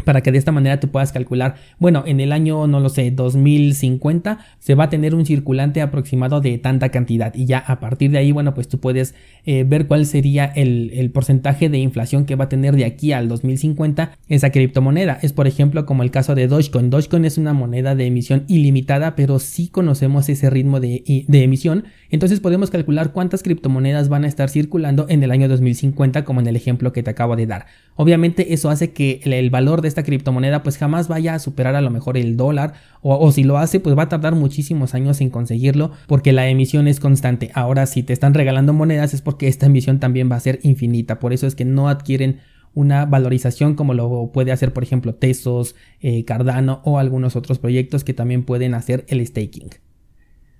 para 0.05 0.21
que 0.21 0.31
de 0.31 0.37
esta 0.37 0.51
manera 0.51 0.79
tú 0.79 0.89
puedas 0.89 1.11
calcular, 1.11 1.55
bueno, 1.79 2.03
en 2.07 2.19
el 2.19 2.31
año, 2.31 2.65
no 2.67 2.79
lo 2.79 2.89
sé, 2.89 3.11
2050 3.11 4.39
se 4.59 4.75
va 4.75 4.85
a 4.85 4.89
tener 4.89 5.13
un 5.13 5.25
circulante 5.25 5.81
aproximado 5.81 6.41
de 6.41 6.57
tanta 6.57 6.89
cantidad 6.89 7.33
y 7.35 7.45
ya 7.45 7.59
a 7.59 7.79
partir 7.79 8.11
de 8.11 8.17
ahí, 8.17 8.31
bueno, 8.31 8.53
pues 8.53 8.67
tú 8.67 8.79
puedes 8.79 9.13
eh, 9.45 9.63
ver 9.67 9.87
cuál 9.87 10.05
sería 10.05 10.45
el, 10.45 10.91
el, 10.95 11.11
porcentaje 11.11 11.69
de 11.69 11.77
inflación 11.77 12.25
que 12.25 12.35
va 12.35 12.45
a 12.45 12.49
tener 12.49 12.75
de 12.75 12.85
aquí 12.85 13.11
al 13.11 13.27
2050 13.27 14.17
esa 14.29 14.49
criptomoneda. 14.49 15.19
Es 15.21 15.31
por 15.31 15.47
ejemplo 15.47 15.85
como 15.85 16.01
el 16.01 16.11
caso 16.11 16.33
de 16.33 16.47
Dogecoin. 16.47 16.89
Dogecoin 16.89 17.25
es 17.25 17.37
una 17.37 17.53
moneda 17.53 17.93
de 17.95 18.07
emisión 18.07 18.45
ilimitada, 18.47 19.15
pero 19.15 19.37
sí 19.39 19.67
conocemos 19.67 20.27
ese 20.27 20.49
ritmo 20.49 20.79
de, 20.79 21.25
de 21.27 21.43
emisión, 21.43 21.85
entonces 22.09 22.39
podemos 22.39 22.71
calcular 22.71 23.11
cuántas 23.11 23.43
criptomonedas 23.43 24.09
van 24.09 24.23
a 24.23 24.27
estar 24.27 24.49
circulando 24.49 25.05
en 25.09 25.23
el 25.23 25.31
año 25.31 25.47
2050 25.47 26.25
como 26.25 26.41
en 26.41 26.47
el 26.47 26.55
ejemplo 26.55 26.93
que 26.93 27.03
te 27.03 27.11
acabo 27.11 27.35
de 27.35 27.45
dar. 27.45 27.67
Obviamente 27.95 28.53
eso 28.53 28.69
hace 28.69 28.91
que 28.91 29.21
el 29.23 29.49
valor 29.49 29.82
de 29.83 29.87
esta 29.87 30.03
criptomoneda 30.03 30.63
pues 30.63 30.77
jamás 30.77 31.07
vaya 31.07 31.35
a 31.35 31.39
superar 31.39 31.75
a 31.75 31.81
lo 31.81 31.91
mejor 31.91 32.17
el 32.17 32.35
dólar 32.35 32.73
o, 33.01 33.31
si 33.31 33.43
lo 33.43 33.59
hace 33.59 33.79
pues 33.79 33.95
va 33.97 34.03
a 34.03 34.09
tardar 34.09 34.33
muchísimos 34.33 34.95
años 34.95 35.21
en 35.21 35.29
conseguirlo 35.29 35.91
porque 36.07 36.33
la 36.33 36.49
emisión 36.49 36.87
es 36.87 36.99
constante. 36.99 37.51
Ahora 37.53 37.85
si 37.85 38.01
te 38.01 38.13
están 38.13 38.33
regalando 38.33 38.73
monedas 38.73 39.13
es 39.13 39.21
porque 39.21 39.47
esta 39.47 39.67
emisión 39.67 39.99
también 39.99 40.31
va 40.31 40.37
a 40.37 40.39
ser 40.39 40.59
infinita. 40.63 41.19
Por 41.19 41.33
eso 41.33 41.45
es 41.45 41.53
que 41.53 41.65
no 41.65 41.89
adquieren 41.89 42.39
una 42.73 43.05
valorización 43.05 43.75
como 43.75 43.93
lo 43.93 44.31
puede 44.33 44.51
hacer 44.51 44.73
por 44.73 44.81
ejemplo 44.81 45.13
Tesos, 45.13 45.75
eh, 45.99 46.25
Cardano 46.25 46.81
o 46.85 46.97
algunos 46.97 47.35
otros 47.35 47.59
proyectos 47.59 48.03
que 48.03 48.15
también 48.15 48.43
pueden 48.43 48.73
hacer 48.73 49.05
el 49.07 49.25
staking. 49.25 49.69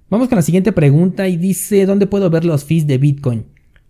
Vamos 0.10 0.28
con 0.28 0.36
la 0.36 0.44
siguiente 0.44 0.72
pregunta 0.72 1.28
y 1.28 1.38
dice, 1.38 1.88
¿dónde 1.88 2.06
puedo 2.06 2.30
ver 2.30 2.46
los 2.46 2.66
fees 2.66 2.86
de 2.86 3.00
Bitcoin? 3.00 3.46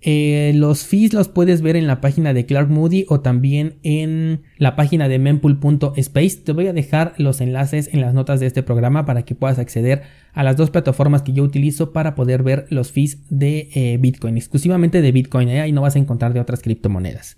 Eh, 0.05 0.51
los 0.53 0.85
fees 0.85 1.13
los 1.13 1.29
puedes 1.29 1.61
ver 1.61 1.77
en 1.77 1.87
la 1.87 2.01
página 2.01 2.33
de 2.33 2.45
Clark 2.45 2.69
Moody 2.69 3.05
o 3.07 3.21
también 3.21 3.75
en 3.83 4.41
la 4.57 4.75
página 4.75 5.07
de 5.07 5.17
mempool.space. 5.17 6.41
Te 6.43 6.51
voy 6.51 6.67
a 6.67 6.73
dejar 6.73 7.13
los 7.17 7.39
enlaces 7.39 7.89
en 7.93 8.01
las 8.01 8.13
notas 8.13 8.41
de 8.41 8.47
este 8.47 8.63
programa 8.63 9.05
para 9.05 9.23
que 9.23 9.33
puedas 9.33 9.59
acceder 9.59 10.01
a 10.33 10.43
las 10.43 10.57
dos 10.57 10.71
plataformas 10.71 11.21
que 11.21 11.31
yo 11.31 11.43
utilizo 11.43 11.93
para 11.93 12.15
poder 12.15 12.43
ver 12.43 12.65
los 12.69 12.91
fees 12.91 13.19
de 13.29 13.69
eh, 13.75 13.97
Bitcoin, 13.97 14.35
exclusivamente 14.35 15.01
de 15.01 15.11
Bitcoin. 15.13 15.47
¿eh? 15.47 15.61
Ahí 15.61 15.71
no 15.71 15.81
vas 15.81 15.95
a 15.95 15.99
encontrar 15.99 16.33
de 16.33 16.41
otras 16.41 16.61
criptomonedas. 16.61 17.37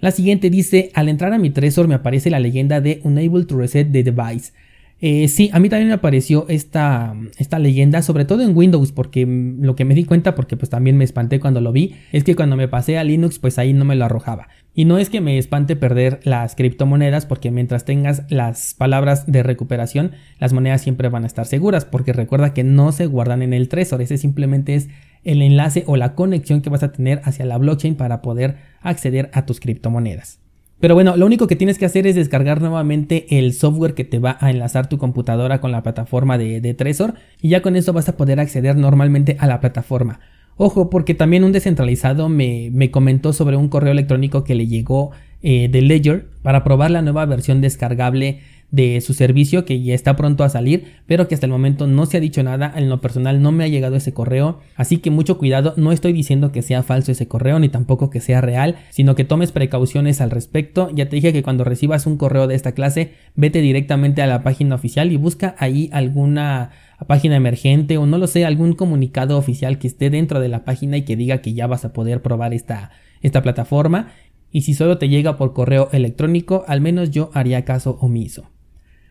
La 0.00 0.10
siguiente 0.10 0.50
dice, 0.50 0.90
al 0.94 1.08
entrar 1.08 1.32
a 1.32 1.38
mi 1.38 1.50
Trezor 1.50 1.86
me 1.86 1.94
aparece 1.94 2.28
la 2.28 2.40
leyenda 2.40 2.80
de 2.80 3.00
Unable 3.04 3.44
to 3.44 3.56
Reset 3.56 3.92
the 3.92 4.02
Device. 4.02 4.52
Eh, 5.00 5.28
sí, 5.28 5.48
a 5.52 5.60
mí 5.60 5.68
también 5.68 5.88
me 5.88 5.94
apareció 5.94 6.46
esta, 6.48 7.14
esta 7.38 7.60
leyenda, 7.60 8.02
sobre 8.02 8.24
todo 8.24 8.42
en 8.42 8.56
Windows, 8.56 8.90
porque 8.90 9.26
lo 9.26 9.76
que 9.76 9.84
me 9.84 9.94
di 9.94 10.04
cuenta, 10.04 10.34
porque 10.34 10.56
pues 10.56 10.70
también 10.70 10.96
me 10.96 11.04
espanté 11.04 11.38
cuando 11.38 11.60
lo 11.60 11.70
vi, 11.70 11.94
es 12.10 12.24
que 12.24 12.34
cuando 12.34 12.56
me 12.56 12.66
pasé 12.66 12.98
a 12.98 13.04
Linux, 13.04 13.38
pues 13.38 13.58
ahí 13.58 13.72
no 13.72 13.84
me 13.84 13.94
lo 13.94 14.04
arrojaba. 14.04 14.48
Y 14.74 14.86
no 14.86 14.98
es 14.98 15.08
que 15.08 15.20
me 15.20 15.38
espante 15.38 15.76
perder 15.76 16.20
las 16.24 16.56
criptomonedas, 16.56 17.26
porque 17.26 17.52
mientras 17.52 17.84
tengas 17.84 18.24
las 18.28 18.74
palabras 18.74 19.30
de 19.30 19.44
recuperación, 19.44 20.12
las 20.40 20.52
monedas 20.52 20.82
siempre 20.82 21.08
van 21.08 21.24
a 21.24 21.28
estar 21.28 21.46
seguras, 21.46 21.84
porque 21.84 22.12
recuerda 22.12 22.52
que 22.52 22.64
no 22.64 22.90
se 22.90 23.06
guardan 23.06 23.42
en 23.42 23.52
el 23.52 23.68
Trezor, 23.68 24.02
ese 24.02 24.18
simplemente 24.18 24.74
es 24.74 24.88
el 25.22 25.42
enlace 25.42 25.84
o 25.86 25.96
la 25.96 26.14
conexión 26.14 26.60
que 26.60 26.70
vas 26.70 26.82
a 26.82 26.92
tener 26.92 27.20
hacia 27.24 27.44
la 27.44 27.58
blockchain 27.58 27.94
para 27.94 28.20
poder 28.20 28.56
acceder 28.80 29.30
a 29.32 29.46
tus 29.46 29.60
criptomonedas. 29.60 30.40
Pero 30.80 30.94
bueno, 30.94 31.16
lo 31.16 31.26
único 31.26 31.46
que 31.46 31.56
tienes 31.56 31.76
que 31.76 31.86
hacer 31.86 32.06
es 32.06 32.14
descargar 32.14 32.60
nuevamente 32.60 33.38
el 33.38 33.52
software 33.52 33.94
que 33.94 34.04
te 34.04 34.20
va 34.20 34.38
a 34.40 34.50
enlazar 34.50 34.88
tu 34.88 34.96
computadora 34.96 35.60
con 35.60 35.72
la 35.72 35.82
plataforma 35.82 36.38
de, 36.38 36.60
de 36.60 36.74
Trezor 36.74 37.14
y 37.42 37.48
ya 37.48 37.62
con 37.62 37.74
eso 37.74 37.92
vas 37.92 38.08
a 38.08 38.16
poder 38.16 38.38
acceder 38.38 38.76
normalmente 38.76 39.36
a 39.40 39.46
la 39.46 39.60
plataforma. 39.60 40.20
Ojo, 40.56 40.90
porque 40.90 41.14
también 41.14 41.44
un 41.44 41.52
descentralizado 41.52 42.28
me, 42.28 42.70
me 42.72 42.90
comentó 42.90 43.32
sobre 43.32 43.56
un 43.56 43.68
correo 43.68 43.92
electrónico 43.92 44.44
que 44.44 44.56
le 44.56 44.66
llegó 44.66 45.12
eh, 45.40 45.68
de 45.68 45.82
Ledger 45.82 46.26
para 46.42 46.64
probar 46.64 46.90
la 46.90 47.00
nueva 47.00 47.24
versión 47.24 47.60
descargable 47.60 48.40
de 48.70 49.00
su 49.00 49.14
servicio 49.14 49.64
que 49.64 49.82
ya 49.82 49.94
está 49.94 50.14
pronto 50.16 50.44
a 50.44 50.48
salir, 50.48 50.84
pero 51.06 51.26
que 51.26 51.34
hasta 51.34 51.46
el 51.46 51.52
momento 51.52 51.86
no 51.86 52.04
se 52.06 52.18
ha 52.18 52.20
dicho 52.20 52.42
nada, 52.42 52.72
en 52.76 52.88
lo 52.88 53.00
personal 53.00 53.40
no 53.40 53.50
me 53.50 53.64
ha 53.64 53.68
llegado 53.68 53.96
ese 53.96 54.12
correo, 54.12 54.60
así 54.76 54.98
que 54.98 55.10
mucho 55.10 55.38
cuidado, 55.38 55.74
no 55.76 55.92
estoy 55.92 56.12
diciendo 56.12 56.52
que 56.52 56.62
sea 56.62 56.82
falso 56.82 57.12
ese 57.12 57.28
correo 57.28 57.58
ni 57.58 57.68
tampoco 57.68 58.10
que 58.10 58.20
sea 58.20 58.40
real, 58.40 58.76
sino 58.90 59.14
que 59.14 59.24
tomes 59.24 59.52
precauciones 59.52 60.20
al 60.20 60.30
respecto, 60.30 60.90
ya 60.94 61.08
te 61.08 61.16
dije 61.16 61.32
que 61.32 61.42
cuando 61.42 61.64
recibas 61.64 62.06
un 62.06 62.18
correo 62.18 62.46
de 62.46 62.54
esta 62.54 62.72
clase, 62.72 63.12
vete 63.34 63.60
directamente 63.60 64.20
a 64.20 64.26
la 64.26 64.42
página 64.42 64.74
oficial 64.74 65.12
y 65.12 65.16
busca 65.16 65.54
ahí 65.58 65.88
alguna 65.92 66.70
página 67.06 67.36
emergente 67.36 67.96
o 67.96 68.06
no 68.06 68.18
lo 68.18 68.26
sé, 68.26 68.44
algún 68.44 68.74
comunicado 68.74 69.38
oficial 69.38 69.78
que 69.78 69.86
esté 69.86 70.10
dentro 70.10 70.40
de 70.40 70.48
la 70.48 70.64
página 70.64 70.96
y 70.96 71.02
que 71.02 71.16
diga 71.16 71.38
que 71.38 71.54
ya 71.54 71.66
vas 71.66 71.84
a 71.84 71.92
poder 71.92 72.22
probar 72.22 72.52
esta, 72.52 72.90
esta 73.22 73.42
plataforma. 73.42 74.08
Y 74.50 74.62
si 74.62 74.74
solo 74.74 74.98
te 74.98 75.08
llega 75.08 75.36
por 75.36 75.52
correo 75.52 75.88
electrónico, 75.92 76.64
al 76.66 76.80
menos 76.80 77.10
yo 77.10 77.30
haría 77.34 77.64
caso 77.64 77.98
omiso. 78.00 78.50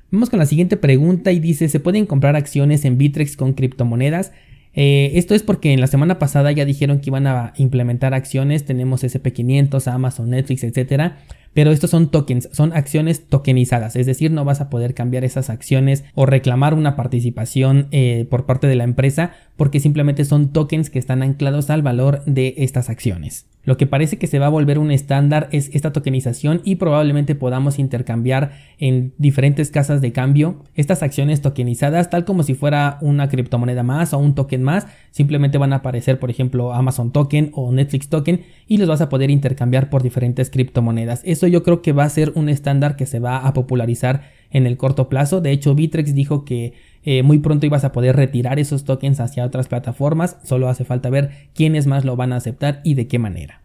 Vamos 0.09 0.29
con 0.29 0.39
la 0.39 0.45
siguiente 0.45 0.77
pregunta 0.77 1.33
y 1.33 1.39
dice, 1.39 1.67
¿se 1.67 1.81
pueden 1.81 2.05
comprar 2.05 2.35
acciones 2.35 2.85
en 2.85 2.97
Bitrex 2.97 3.35
con 3.35 3.53
criptomonedas? 3.53 4.31
Eh, 4.73 5.11
esto 5.15 5.35
es 5.35 5.43
porque 5.43 5.73
en 5.73 5.81
la 5.81 5.87
semana 5.87 6.17
pasada 6.17 6.51
ya 6.51 6.63
dijeron 6.63 6.99
que 6.99 7.09
iban 7.09 7.27
a 7.27 7.51
implementar 7.57 8.13
acciones, 8.13 8.63
tenemos 8.63 9.03
SP500, 9.03 9.91
Amazon, 9.91 10.29
Netflix, 10.29 10.63
etcétera, 10.63 11.17
pero 11.57 11.71
estos 11.71 11.89
son 11.89 12.09
tokens, 12.09 12.49
son 12.51 12.71
acciones 12.71 13.25
tokenizadas, 13.29 13.95
es 13.95 14.05
decir, 14.05 14.29
no 14.29 14.45
vas 14.45 14.61
a 14.61 14.69
poder 14.69 14.93
cambiar 14.93 15.23
esas 15.23 15.49
acciones 15.49 16.03
o 16.13 16.27
reclamar 16.27 16.75
una 16.75 16.95
participación 16.95 17.87
eh, 17.89 18.27
por 18.29 18.45
parte 18.45 18.67
de 18.67 18.75
la 18.75 18.83
empresa 18.83 19.31
porque 19.55 19.79
simplemente 19.79 20.23
son 20.23 20.53
tokens 20.53 20.91
que 20.91 20.99
están 20.99 21.23
anclados 21.23 21.71
al 21.71 21.81
valor 21.81 22.23
de 22.25 22.53
estas 22.57 22.91
acciones. 22.91 23.47
Lo 23.63 23.75
que 23.75 23.85
parece 23.85 24.17
que 24.17 24.27
se 24.27 24.39
va 24.39 24.45
a 24.45 24.49
volver 24.49 24.79
un 24.79 24.91
estándar 24.91 25.49
es 25.51 25.69
esta 25.73 25.91
tokenización 25.91 26.61
y 26.63 26.75
probablemente 26.75 27.35
podamos 27.35 27.79
intercambiar 27.79 28.51
en 28.77 29.13
diferentes 29.17 29.71
casas 29.71 29.99
de 29.99 30.13
cambio 30.13 30.63
estas 30.75 31.03
acciones 31.03 31.41
tokenizadas 31.41 32.09
tal 32.09 32.23
como 32.23 32.43
si 32.43 32.53
fuera 32.53 32.97
una 33.01 33.27
criptomoneda 33.27 33.83
más 33.83 34.13
o 34.13 34.19
un 34.19 34.35
token 34.35 34.63
más. 34.63 34.87
Simplemente 35.11 35.57
van 35.57 35.73
a 35.73 35.77
aparecer 35.77 36.17
por 36.17 36.29
ejemplo 36.29 36.71
Amazon 36.71 37.11
token 37.11 37.51
o 37.55 37.73
Netflix 37.73 38.07
token 38.07 38.43
y 38.67 38.77
los 38.77 38.87
vas 38.87 39.01
a 39.01 39.09
poder 39.09 39.31
intercambiar 39.31 39.89
por 39.89 40.01
diferentes 40.01 40.49
criptomonedas. 40.49 41.19
Eso 41.25 41.46
yo 41.47 41.63
creo 41.63 41.81
que 41.81 41.93
va 41.93 42.03
a 42.03 42.09
ser 42.09 42.31
un 42.35 42.49
estándar 42.49 42.95
que 42.95 43.05
se 43.05 43.19
va 43.19 43.39
a 43.39 43.53
popularizar 43.53 44.29
en 44.51 44.65
el 44.65 44.77
corto 44.77 45.09
plazo. 45.09 45.41
De 45.41 45.51
hecho 45.51 45.75
Bitrex 45.75 46.13
dijo 46.13 46.45
que 46.45 46.73
eh, 47.03 47.23
muy 47.23 47.39
pronto 47.39 47.65
ibas 47.65 47.83
a 47.83 47.91
poder 47.91 48.15
retirar 48.15 48.59
esos 48.59 48.83
tokens 48.83 49.19
hacia 49.19 49.45
otras 49.45 49.67
plataformas, 49.67 50.37
solo 50.43 50.69
hace 50.69 50.83
falta 50.83 51.09
ver 51.09 51.31
quiénes 51.53 51.87
más 51.87 52.05
lo 52.05 52.15
van 52.15 52.33
a 52.33 52.37
aceptar 52.37 52.81
y 52.83 52.95
de 52.95 53.07
qué 53.07 53.19
manera. 53.19 53.61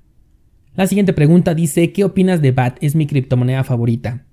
La 0.75 0.87
siguiente 0.87 1.13
pregunta 1.13 1.55
dice, 1.55 1.93
¿qué 1.93 2.05
opinas 2.05 2.41
de 2.41 2.53
BAT? 2.53 2.79
Es 2.81 2.95
mi 2.95 3.07
criptomoneda 3.07 3.63
favorita. 3.65 4.25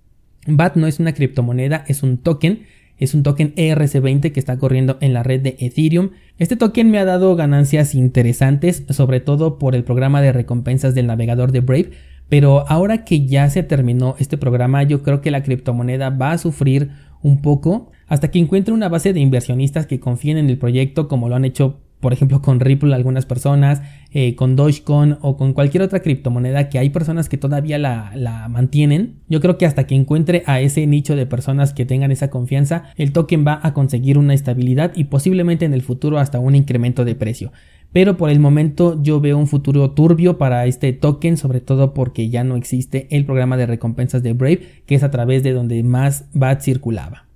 BAT 0.48 0.76
no 0.76 0.88
es 0.88 1.00
una 1.00 1.14
criptomoneda, 1.14 1.84
es 1.88 2.02
un 2.02 2.18
token, 2.18 2.64
es 2.98 3.14
un 3.14 3.24
token 3.24 3.54
ERC20 3.56 4.32
que 4.32 4.40
está 4.40 4.58
corriendo 4.58 4.98
en 5.02 5.14
la 5.14 5.24
red 5.24 5.42
de 5.42 5.56
Ethereum. 5.60 6.12
Este 6.38 6.56
token 6.56 6.92
me 6.92 7.00
ha 7.00 7.06
dado 7.06 7.36
ganancias 7.36 7.96
interesantes, 7.96 8.84
sobre 8.90 9.20
todo 9.20 9.58
por 9.58 9.76
el 9.76 9.84
programa 9.84 10.22
de 10.22 10.32
recompensas 10.34 10.96
del 10.96 11.08
navegador 11.08 11.52
de 11.52 11.62
Brave, 11.62 11.92
pero 12.30 12.70
ahora 12.70 13.04
que 13.04 13.26
ya 13.26 13.50
se 13.50 13.64
terminó 13.64 14.16
este 14.20 14.38
programa, 14.38 14.84
yo 14.84 15.04
creo 15.04 15.22
que 15.22 15.32
la 15.32 15.44
criptomoneda 15.44 16.12
va 16.12 16.32
a 16.32 16.38
sufrir 16.38 16.92
un 17.22 17.42
poco 17.42 17.92
hasta 18.08 18.32
que 18.32 18.40
encuentre 18.40 18.74
una 18.74 18.88
base 18.90 19.14
de 19.14 19.20
inversionistas 19.20 19.88
que 19.88 20.00
confíen 20.00 20.38
en 20.38 20.50
el 20.50 20.58
proyecto 20.58 21.08
como 21.08 21.28
lo 21.28 21.36
han 21.36 21.46
hecho 21.46 21.82
por 22.00 22.14
ejemplo 22.14 22.42
con 22.42 22.60
Ripple 22.60 22.94
algunas 22.94 23.26
personas, 23.26 23.82
eh, 24.12 24.36
con 24.36 24.56
Dogecoin 24.56 25.18
o 25.22 25.38
con 25.38 25.54
cualquier 25.54 25.84
otra 25.84 26.02
criptomoneda 26.02 26.70
que 26.70 26.80
hay 26.80 26.90
personas 26.90 27.30
que 27.30 27.38
todavía 27.38 27.78
la, 27.78 28.12
la, 28.16 28.48
mantienen. 28.48 29.16
Yo 29.28 29.42
creo 29.42 29.58
que 29.58 29.66
hasta 29.66 29.86
que 29.86 29.96
encuentre 29.96 30.44
a 30.46 30.62
ese 30.62 30.88
nicho 30.88 31.16
de 31.16 31.26
personas 31.26 31.74
que 31.74 31.86
tengan 31.86 32.12
esa 32.12 32.30
confianza, 32.30 32.86
el 32.96 33.12
token 33.12 33.46
va 33.46 33.60
a 33.62 33.74
conseguir 33.74 34.18
una 34.18 34.34
estabilidad 34.34 34.92
y 34.96 35.06
posiblemente 35.06 35.66
en 35.66 35.74
el 35.74 35.82
futuro 35.82 36.20
hasta 36.20 36.40
un 36.40 36.56
incremento 36.56 37.06
de 37.06 37.16
precio. 37.16 37.52
Pero 37.92 38.18
por 38.18 38.30
el 38.30 38.40
momento 38.40 39.02
yo 39.02 39.20
veo 39.20 39.38
un 39.38 39.48
futuro 39.48 39.92
turbio 39.92 40.38
para 40.38 40.66
este 40.68 40.94
token, 40.94 41.38
sobre 41.38 41.60
todo 41.60 41.94
porque 41.94 42.30
ya 42.30 42.44
no 42.44 42.56
existe 42.56 43.08
el 43.10 43.26
programa 43.26 43.58
de 43.58 43.66
recompensas 43.66 44.22
de 44.22 44.34
Brave, 44.34 44.84
que 44.86 44.96
es 44.96 45.04
a 45.04 45.12
través 45.12 45.44
de 45.44 45.54
donde 45.54 45.82
más 45.84 46.26
BAT 46.34 46.62
circulaba. 46.62 47.29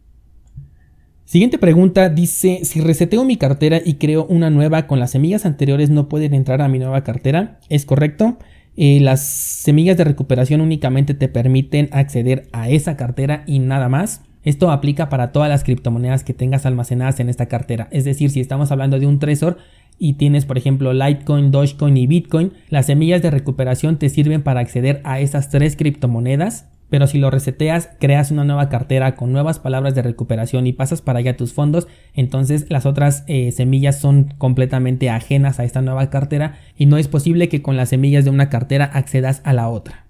Siguiente 1.25 1.58
pregunta 1.58 2.10
dice, 2.10 2.60
si 2.63 2.82
reseteo 2.82 3.24
mi 3.24 3.38
cartera 3.38 3.80
y 3.84 3.96
creo 3.96 4.25
una 4.25 4.50
nueva 4.50 4.88
con 4.88 5.00
las 5.00 5.12
semillas 5.12 5.46
anteriores 5.46 5.89
no 5.89 6.10
pueden 6.10 6.34
entrar 6.34 6.62
a 6.62 6.68
mi 6.68 6.80
nueva 6.80 7.03
cartera, 7.03 7.60
¿es 7.70 7.86
correcto? 7.86 8.38
Eh, 8.75 9.00
las 9.00 9.22
semillas 9.22 9.98
de 9.98 10.03
recuperación 10.03 10.60
únicamente 10.60 11.13
te 11.13 11.30
permiten 11.30 11.89
acceder 11.92 12.50
a 12.51 12.70
esa 12.70 12.98
cartera 12.98 13.44
y 13.48 13.60
nada 13.60 13.88
más. 13.88 14.22
Esto 14.44 14.72
aplica 14.72 15.08
para 15.08 15.32
todas 15.32 15.48
las 15.48 15.63
criptomonedas 15.63 16.25
que 16.25 16.34
tengas 16.34 16.65
almacenadas 16.65 17.22
en 17.22 17.30
esta 17.30 17.46
cartera. 17.46 17.88
Es 17.92 18.03
decir, 18.03 18.30
si 18.30 18.42
estamos 18.42 18.72
hablando 18.72 19.00
de 19.00 19.08
un 19.08 19.20
Trezor 19.20 19.58
y 19.98 20.13
tienes, 20.13 20.46
por 20.46 20.58
ejemplo, 20.58 20.92
Litecoin, 20.92 21.51
Dogecoin 21.51 21.96
y 21.96 22.08
Bitcoin, 22.08 22.51
las 22.70 22.88
semillas 22.88 23.22
de 23.22 23.32
recuperación 23.32 23.98
te 23.98 24.10
sirven 24.10 24.44
para 24.44 24.60
acceder 24.60 25.00
a 25.06 25.22
esas 25.22 25.50
tres 25.50 25.77
criptomonedas 25.77 26.73
pero 26.90 27.08
si 27.08 27.18
lo 27.18 27.32
reseteas, 27.32 27.90
creas 28.00 28.32
una 28.32 28.44
nueva 28.44 28.70
cartera 28.70 29.16
con 29.16 29.32
nuevas 29.32 29.60
palabras 29.60 29.96
de 29.96 30.02
recuperación 30.02 30.68
y 30.68 30.74
pasas 30.74 31.02
para 31.02 31.20
allá 31.20 31.38
tus 31.38 31.54
fondos, 31.54 31.88
entonces 32.13 32.66
las 32.70 32.86
otras 32.86 33.24
eh, 33.28 33.52
semillas 33.52 34.00
son 34.00 34.34
completamente 34.38 35.10
ajenas 35.10 35.60
a 35.60 35.63
esta 35.63 35.82
nueva 35.82 36.10
cartera 36.10 36.60
y 36.78 36.86
no 36.86 36.98
es 36.98 37.08
posible 37.08 37.50
que 37.50 37.62
con 37.62 37.78
las 37.78 37.90
semillas 37.90 38.25
de 38.25 38.32
una 38.32 38.50
cartera 38.50 38.86
accedas 38.86 39.42
a 39.44 39.54
la 39.54 39.70
otra. 39.70 40.06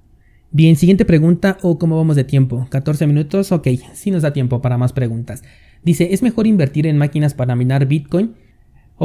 Bien, 0.52 0.76
siguiente 0.76 1.04
pregunta 1.04 1.58
o 1.64 1.80
cómo 1.80 1.98
vamos 1.98 2.16
de 2.16 2.26
tiempo. 2.26 2.68
14 2.70 3.08
minutos, 3.08 3.52
ok, 3.52 3.70
sí 3.94 4.12
nos 4.12 4.22
da 4.22 4.34
tiempo 4.34 4.62
para 4.62 4.78
más 4.78 4.94
preguntas. 4.94 5.44
Dice, 5.84 6.14
¿es 6.14 6.22
mejor 6.22 6.46
invertir 6.46 6.86
en 6.86 6.98
máquinas 6.98 7.34
para 7.34 7.56
minar 7.56 7.88
Bitcoin? 7.88 8.36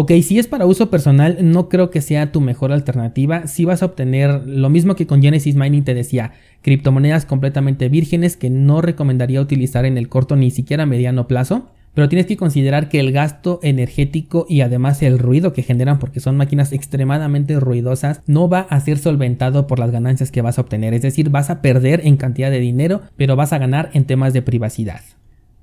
Ok, 0.01 0.13
si 0.23 0.39
es 0.39 0.47
para 0.47 0.65
uso 0.65 0.91
personal, 0.91 1.39
no 1.41 1.69
creo 1.69 1.91
que 1.91 2.01
sea 2.01 2.31
tu 2.31 2.41
mejor 2.41 2.71
alternativa. 2.71 3.49
Si 3.49 3.65
vas 3.65 3.83
a 3.83 3.87
obtener 3.87 4.47
lo 4.47 4.71
mismo 4.71 4.95
que 4.95 5.09
con 5.09 5.21
Genesis 5.21 5.57
Mining 5.57 5.83
te 5.83 5.93
decía, 5.93 6.35
criptomonedas 6.63 7.25
completamente 7.25 7.89
vírgenes 7.89 8.37
que 8.37 8.49
no 8.49 8.81
recomendaría 8.81 9.41
utilizar 9.41 9.85
en 9.85 9.99
el 9.99 10.09
corto 10.09 10.37
ni 10.37 10.53
siquiera 10.53 10.87
mediano 10.87 11.27
plazo. 11.27 11.73
Pero 11.95 12.09
tienes 12.09 12.27
que 12.27 12.37
considerar 12.37 12.89
que 12.89 13.01
el 13.01 13.11
gasto 13.11 13.59
energético 13.65 14.47
y 14.49 14.61
además 14.61 15.03
el 15.03 15.19
ruido 15.19 15.53
que 15.53 15.65
generan 15.65 15.99
porque 15.99 16.21
son 16.21 16.37
máquinas 16.37 16.73
extremadamente 16.73 17.59
ruidosas 17.59 18.21
no 18.29 18.49
va 18.49 18.69
a 18.71 18.79
ser 18.79 18.99
solventado 18.99 19.67
por 19.67 19.81
las 19.81 19.91
ganancias 19.91 20.31
que 20.31 20.43
vas 20.43 20.59
a 20.59 20.61
obtener. 20.61 20.95
Es 20.95 21.03
decir, 21.03 21.29
vas 21.29 21.51
a 21.51 21.61
perder 21.61 22.03
en 22.07 22.19
cantidad 22.19 22.53
de 22.53 22.61
dinero, 22.61 23.03
pero 23.17 23.35
vas 23.35 23.53
a 23.53 23.59
ganar 23.59 23.91
en 23.95 24.05
temas 24.05 24.33
de 24.33 24.43
privacidad. 24.43 25.01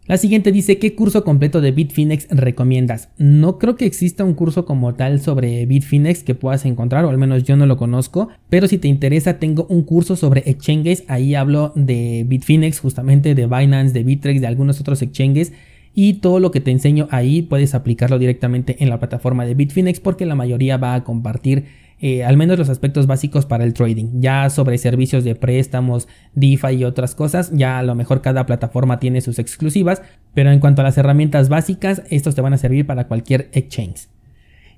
La 0.07 0.17
siguiente 0.17 0.51
dice, 0.51 0.77
¿qué 0.77 0.93
curso 0.93 1.23
completo 1.23 1.61
de 1.61 1.71
Bitfinex 1.71 2.27
recomiendas? 2.29 3.09
No 3.17 3.57
creo 3.57 3.75
que 3.75 3.87
exista 3.87 4.23
un 4.23 4.35
curso 4.35 4.63
como 4.63 4.93
tal 4.93 5.19
sobre 5.19 5.65
Bitfinex 5.65 6.21
que 6.21 6.35
puedas 6.35 6.63
encontrar, 6.65 7.05
o 7.05 7.09
al 7.09 7.17
menos 7.17 7.43
yo 7.43 7.57
no 7.57 7.65
lo 7.65 7.75
conozco, 7.75 8.29
pero 8.47 8.67
si 8.67 8.77
te 8.77 8.87
interesa 8.87 9.39
tengo 9.39 9.65
un 9.67 9.81
curso 9.81 10.15
sobre 10.15 10.43
exchanges, 10.45 11.05
ahí 11.07 11.33
hablo 11.33 11.73
de 11.75 12.23
Bitfinex, 12.27 12.81
justamente 12.81 13.33
de 13.33 13.47
Binance, 13.47 13.93
de 13.93 14.03
Bittrex, 14.03 14.41
de 14.41 14.47
algunos 14.47 14.79
otros 14.79 15.01
exchanges, 15.01 15.53
y 15.95 16.15
todo 16.15 16.39
lo 16.39 16.51
que 16.51 16.59
te 16.59 16.71
enseño 16.71 17.07
ahí 17.09 17.41
puedes 17.41 17.73
aplicarlo 17.73 18.19
directamente 18.19 18.83
en 18.83 18.89
la 18.89 18.99
plataforma 18.99 19.45
de 19.45 19.55
Bitfinex 19.55 20.01
porque 20.01 20.25
la 20.25 20.35
mayoría 20.35 20.77
va 20.77 20.93
a 20.93 21.03
compartir 21.05 21.65
eh, 22.01 22.25
al 22.25 22.35
menos 22.35 22.59
los 22.59 22.67
aspectos 22.67 23.07
básicos 23.07 23.45
para 23.45 23.63
el 23.63 23.73
trading. 23.73 24.19
Ya 24.19 24.49
sobre 24.49 24.77
servicios 24.77 25.23
de 25.23 25.35
préstamos, 25.35 26.09
DeFi 26.33 26.75
y 26.75 26.83
otras 26.83 27.15
cosas, 27.15 27.51
ya 27.53 27.79
a 27.79 27.83
lo 27.83 27.95
mejor 27.95 28.21
cada 28.21 28.45
plataforma 28.45 28.99
tiene 28.99 29.21
sus 29.21 29.39
exclusivas, 29.39 30.01
pero 30.33 30.51
en 30.51 30.59
cuanto 30.59 30.81
a 30.81 30.83
las 30.83 30.97
herramientas 30.97 31.47
básicas, 31.47 32.03
estos 32.09 32.35
te 32.35 32.41
van 32.41 32.53
a 32.53 32.57
servir 32.57 32.85
para 32.85 33.07
cualquier 33.07 33.49
exchange. 33.53 34.09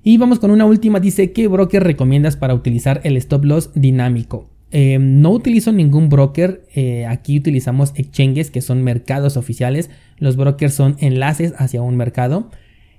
Y 0.04 0.16
vamos 0.16 0.38
con 0.38 0.52
una 0.52 0.64
última, 0.64 1.00
dice, 1.00 1.32
¿qué 1.32 1.48
broker 1.48 1.82
recomiendas 1.82 2.36
para 2.36 2.54
utilizar 2.54 3.00
el 3.02 3.16
stop 3.16 3.44
loss 3.44 3.70
dinámico? 3.74 4.57
Eh, 4.70 4.98
no 5.00 5.30
utilizo 5.30 5.72
ningún 5.72 6.08
broker, 6.08 6.64
eh, 6.74 7.06
aquí 7.06 7.38
utilizamos 7.38 7.92
exchanges 7.96 8.50
que 8.50 8.60
son 8.60 8.82
mercados 8.82 9.36
oficiales, 9.36 9.88
los 10.18 10.36
brokers 10.36 10.74
son 10.74 10.96
enlaces 11.00 11.54
hacia 11.56 11.82
un 11.82 11.96
mercado. 11.96 12.50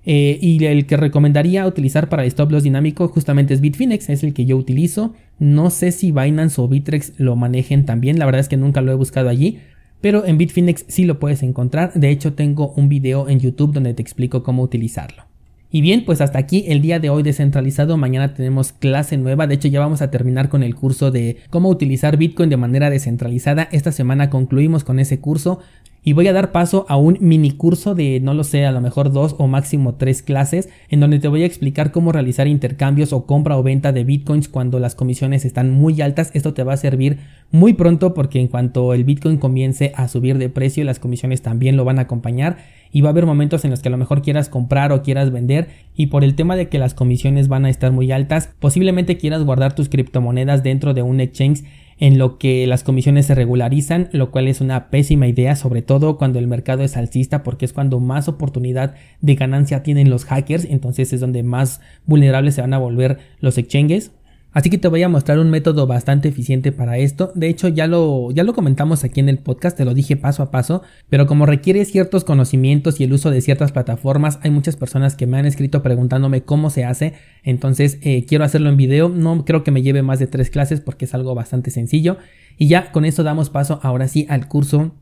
Eh, 0.05 0.39
y 0.41 0.63
el 0.65 0.87
que 0.87 0.97
recomendaría 0.97 1.67
utilizar 1.67 2.09
para 2.09 2.23
el 2.23 2.29
stop 2.29 2.51
loss 2.51 2.63
dinámico 2.63 3.07
justamente 3.09 3.53
es 3.53 3.61
Bitfinex, 3.61 4.09
es 4.09 4.23
el 4.23 4.33
que 4.33 4.45
yo 4.45 4.57
utilizo. 4.57 5.13
No 5.37 5.69
sé 5.69 5.91
si 5.91 6.11
Binance 6.11 6.59
o 6.59 6.67
Bitrex 6.67 7.13
lo 7.17 7.35
manejen 7.35 7.85
también, 7.85 8.17
la 8.17 8.25
verdad 8.25 8.41
es 8.41 8.47
que 8.47 8.57
nunca 8.57 8.81
lo 8.81 8.91
he 8.91 8.95
buscado 8.95 9.29
allí. 9.29 9.59
Pero 10.01 10.25
en 10.25 10.37
Bitfinex 10.37 10.85
sí 10.87 11.03
lo 11.03 11.19
puedes 11.19 11.43
encontrar. 11.43 11.93
De 11.93 12.09
hecho, 12.09 12.33
tengo 12.33 12.71
un 12.77 12.87
video 12.87 13.27
en 13.27 13.39
YouTube 13.39 13.73
donde 13.73 13.93
te 13.93 14.01
explico 14.01 14.43
cómo 14.43 14.63
utilizarlo. 14.63 15.28
Y 15.71 15.81
bien, 15.81 16.03
pues 16.03 16.19
hasta 16.19 16.39
aquí 16.39 16.65
el 16.67 16.81
día 16.81 16.99
de 16.99 17.11
hoy 17.11 17.21
descentralizado. 17.21 17.95
Mañana 17.95 18.33
tenemos 18.33 18.71
clase 18.71 19.17
nueva. 19.17 19.45
De 19.45 19.55
hecho, 19.55 19.67
ya 19.67 19.79
vamos 19.79 20.01
a 20.01 20.09
terminar 20.09 20.49
con 20.49 20.63
el 20.63 20.73
curso 20.73 21.11
de 21.11 21.37
cómo 21.51 21.69
utilizar 21.69 22.17
Bitcoin 22.17 22.49
de 22.49 22.57
manera 22.57 22.89
descentralizada. 22.89 23.69
Esta 23.71 23.91
semana 23.91 24.31
concluimos 24.31 24.83
con 24.83 24.99
ese 24.99 25.19
curso. 25.19 25.59
Y 26.03 26.13
voy 26.13 26.27
a 26.27 26.33
dar 26.33 26.51
paso 26.51 26.85
a 26.87 26.95
un 26.95 27.17
mini 27.19 27.51
curso 27.51 27.93
de, 27.93 28.19
no 28.21 28.33
lo 28.33 28.43
sé, 28.43 28.65
a 28.65 28.71
lo 28.71 28.79
mejor 28.79 29.11
dos 29.11 29.35
o 29.37 29.47
máximo 29.47 29.95
tres 29.95 30.21
clases, 30.21 30.69
en 30.89 31.01
donde 31.01 31.19
te 31.19 31.27
voy 31.27 31.43
a 31.43 31.45
explicar 31.45 31.91
cómo 31.91 32.11
realizar 32.11 32.47
intercambios 32.47 33.11
o 33.11 33.25
compra 33.25 33.57
o 33.57 33.63
venta 33.63 33.91
de 33.91 34.05
bitcoins 34.05 34.47
cuando 34.47 34.79
las 34.79 34.95
comisiones 34.95 35.43
están 35.43 35.71
muy 35.71 36.01
altas. 36.01 36.31
Esto 36.33 36.53
te 36.53 36.63
va 36.63 36.73
a 36.73 36.77
servir 36.77 37.19
muy 37.51 37.73
pronto 37.73 38.13
porque 38.13 38.39
en 38.39 38.47
cuanto 38.47 38.93
el 38.93 39.03
bitcoin 39.03 39.37
comience 39.37 39.91
a 39.95 40.07
subir 40.07 40.37
de 40.37 40.49
precio, 40.49 40.83
las 40.83 40.99
comisiones 40.99 41.41
también 41.41 41.75
lo 41.75 41.85
van 41.85 41.99
a 41.99 42.03
acompañar 42.03 42.57
y 42.91 43.01
va 43.01 43.09
a 43.09 43.11
haber 43.11 43.25
momentos 43.25 43.65
en 43.65 43.71
los 43.71 43.81
que 43.81 43.89
a 43.89 43.91
lo 43.91 43.97
mejor 43.97 44.21
quieras 44.21 44.49
comprar 44.49 44.91
o 44.91 45.03
quieras 45.03 45.31
vender 45.31 45.67
y 45.95 46.07
por 46.07 46.23
el 46.23 46.35
tema 46.35 46.55
de 46.55 46.69
que 46.69 46.79
las 46.79 46.93
comisiones 46.93 47.47
van 47.47 47.65
a 47.65 47.69
estar 47.69 47.91
muy 47.91 48.11
altas, 48.11 48.49
posiblemente 48.59 49.17
quieras 49.17 49.43
guardar 49.43 49.75
tus 49.75 49.89
criptomonedas 49.89 50.63
dentro 50.63 50.93
de 50.93 51.01
un 51.01 51.19
exchange 51.19 51.63
en 51.99 52.17
lo 52.17 52.37
que 52.37 52.65
las 52.65 52.83
comisiones 52.83 53.25
se 53.25 53.35
regularizan, 53.35 54.09
lo 54.13 54.31
cual 54.31 54.47
es 54.47 54.61
una 54.61 54.89
pésima 54.89 55.27
idea, 55.27 55.55
sobre 55.55 55.81
todo 55.81 56.17
cuando 56.17 56.39
el 56.39 56.47
mercado 56.47 56.83
es 56.83 56.95
alcista, 56.95 57.43
porque 57.43 57.65
es 57.65 57.73
cuando 57.73 57.99
más 57.99 58.27
oportunidad 58.27 58.95
de 59.21 59.35
ganancia 59.35 59.83
tienen 59.83 60.09
los 60.09 60.25
hackers, 60.25 60.65
entonces 60.65 61.11
es 61.11 61.19
donde 61.19 61.43
más 61.43 61.81
vulnerables 62.05 62.55
se 62.55 62.61
van 62.61 62.73
a 62.73 62.77
volver 62.77 63.19
los 63.41 63.57
exchanges. 63.57 64.11
Así 64.51 64.69
que 64.69 64.79
te 64.79 64.87
voy 64.87 65.03
a 65.03 65.09
mostrar 65.09 65.37
un 65.37 65.51
método 65.51 65.85
bastante 65.85 66.29
eficiente 66.29 66.71
para 66.71 66.97
esto. 66.97 67.31
De 67.35 67.49
hecho, 67.49 67.67
ya 67.67 67.85
lo, 67.85 68.31
ya 68.31 68.43
lo 68.43 68.53
comentamos 68.53 69.03
aquí 69.03 69.19
en 69.19 69.29
el 69.29 69.37
podcast, 69.37 69.77
te 69.77 69.85
lo 69.85 69.93
dije 69.93 70.17
paso 70.17 70.41
a 70.41 70.49
paso, 70.49 70.81
pero 71.09 71.27
como 71.27 71.45
requiere 71.45 71.85
ciertos 71.85 72.23
conocimientos 72.23 72.99
y 72.99 73.03
el 73.03 73.13
uso 73.13 73.29
de 73.29 73.41
ciertas 73.41 73.71
plataformas, 73.71 74.39
hay 74.41 74.49
muchas 74.49 74.75
personas 74.75 75.15
que 75.15 75.27
me 75.27 75.37
han 75.37 75.45
escrito 75.45 75.83
preguntándome 75.83 76.41
cómo 76.41 76.71
se 76.71 76.83
hace. 76.83 77.13
Entonces, 77.43 77.99
eh, 78.01 78.25
quiero 78.25 78.43
hacerlo 78.43 78.69
en 78.69 78.77
video. 78.77 79.09
No 79.09 79.45
creo 79.45 79.63
que 79.63 79.71
me 79.71 79.83
lleve 79.83 80.01
más 80.01 80.19
de 80.19 80.27
tres 80.27 80.49
clases 80.49 80.81
porque 80.81 81.05
es 81.05 81.13
algo 81.13 81.35
bastante 81.35 81.69
sencillo. 81.69 82.17
Y 82.57 82.67
ya 82.67 82.91
con 82.91 83.05
eso 83.05 83.23
damos 83.23 83.49
paso 83.49 83.79
ahora 83.83 84.07
sí 84.07 84.25
al 84.29 84.47
curso 84.47 84.93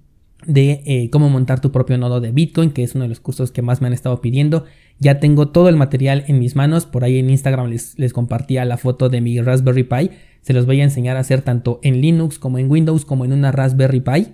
de 0.45 0.81
eh, 0.85 1.09
cómo 1.09 1.29
montar 1.29 1.59
tu 1.59 1.71
propio 1.71 1.97
nodo 1.97 2.21
de 2.21 2.31
Bitcoin, 2.31 2.71
que 2.71 2.83
es 2.83 2.95
uno 2.95 3.03
de 3.03 3.09
los 3.09 3.19
cursos 3.19 3.51
que 3.51 3.61
más 3.61 3.81
me 3.81 3.87
han 3.87 3.93
estado 3.93 4.21
pidiendo. 4.21 4.65
Ya 4.99 5.19
tengo 5.19 5.49
todo 5.49 5.69
el 5.69 5.75
material 5.75 6.23
en 6.27 6.39
mis 6.39 6.55
manos, 6.55 6.85
por 6.85 7.03
ahí 7.03 7.17
en 7.17 7.29
Instagram 7.29 7.69
les, 7.69 7.97
les 7.99 8.13
compartía 8.13 8.65
la 8.65 8.77
foto 8.77 9.09
de 9.09 9.21
mi 9.21 9.39
Raspberry 9.41 9.83
Pi, 9.83 10.11
se 10.41 10.53
los 10.53 10.65
voy 10.65 10.79
a 10.79 10.85
enseñar 10.85 11.17
a 11.17 11.19
hacer 11.19 11.41
tanto 11.41 11.79
en 11.83 11.99
Linux 11.99 12.39
como 12.39 12.57
en 12.57 12.71
Windows 12.71 13.03
como 13.03 13.25
en 13.25 13.33
una 13.33 13.51
Raspberry 13.51 13.99
Pi. 13.99 14.27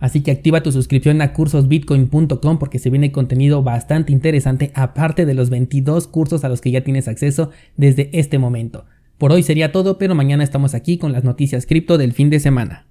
Así 0.00 0.22
que 0.22 0.30
activa 0.30 0.62
tu 0.62 0.72
suscripción 0.72 1.20
a 1.20 1.32
cursosbitcoin.com 1.32 2.58
porque 2.58 2.78
se 2.78 2.90
viene 2.90 3.12
contenido 3.12 3.62
bastante 3.62 4.12
interesante 4.12 4.72
aparte 4.74 5.26
de 5.26 5.34
los 5.34 5.50
22 5.50 6.08
cursos 6.08 6.42
a 6.42 6.48
los 6.48 6.60
que 6.60 6.70
ya 6.70 6.80
tienes 6.80 7.06
acceso 7.06 7.50
desde 7.76 8.10
este 8.18 8.38
momento. 8.38 8.86
Por 9.18 9.30
hoy 9.30 9.42
sería 9.42 9.70
todo, 9.70 9.98
pero 9.98 10.14
mañana 10.14 10.42
estamos 10.42 10.74
aquí 10.74 10.96
con 10.96 11.12
las 11.12 11.22
noticias 11.22 11.66
cripto 11.66 11.98
del 11.98 12.14
fin 12.14 12.30
de 12.30 12.40
semana. 12.40 12.86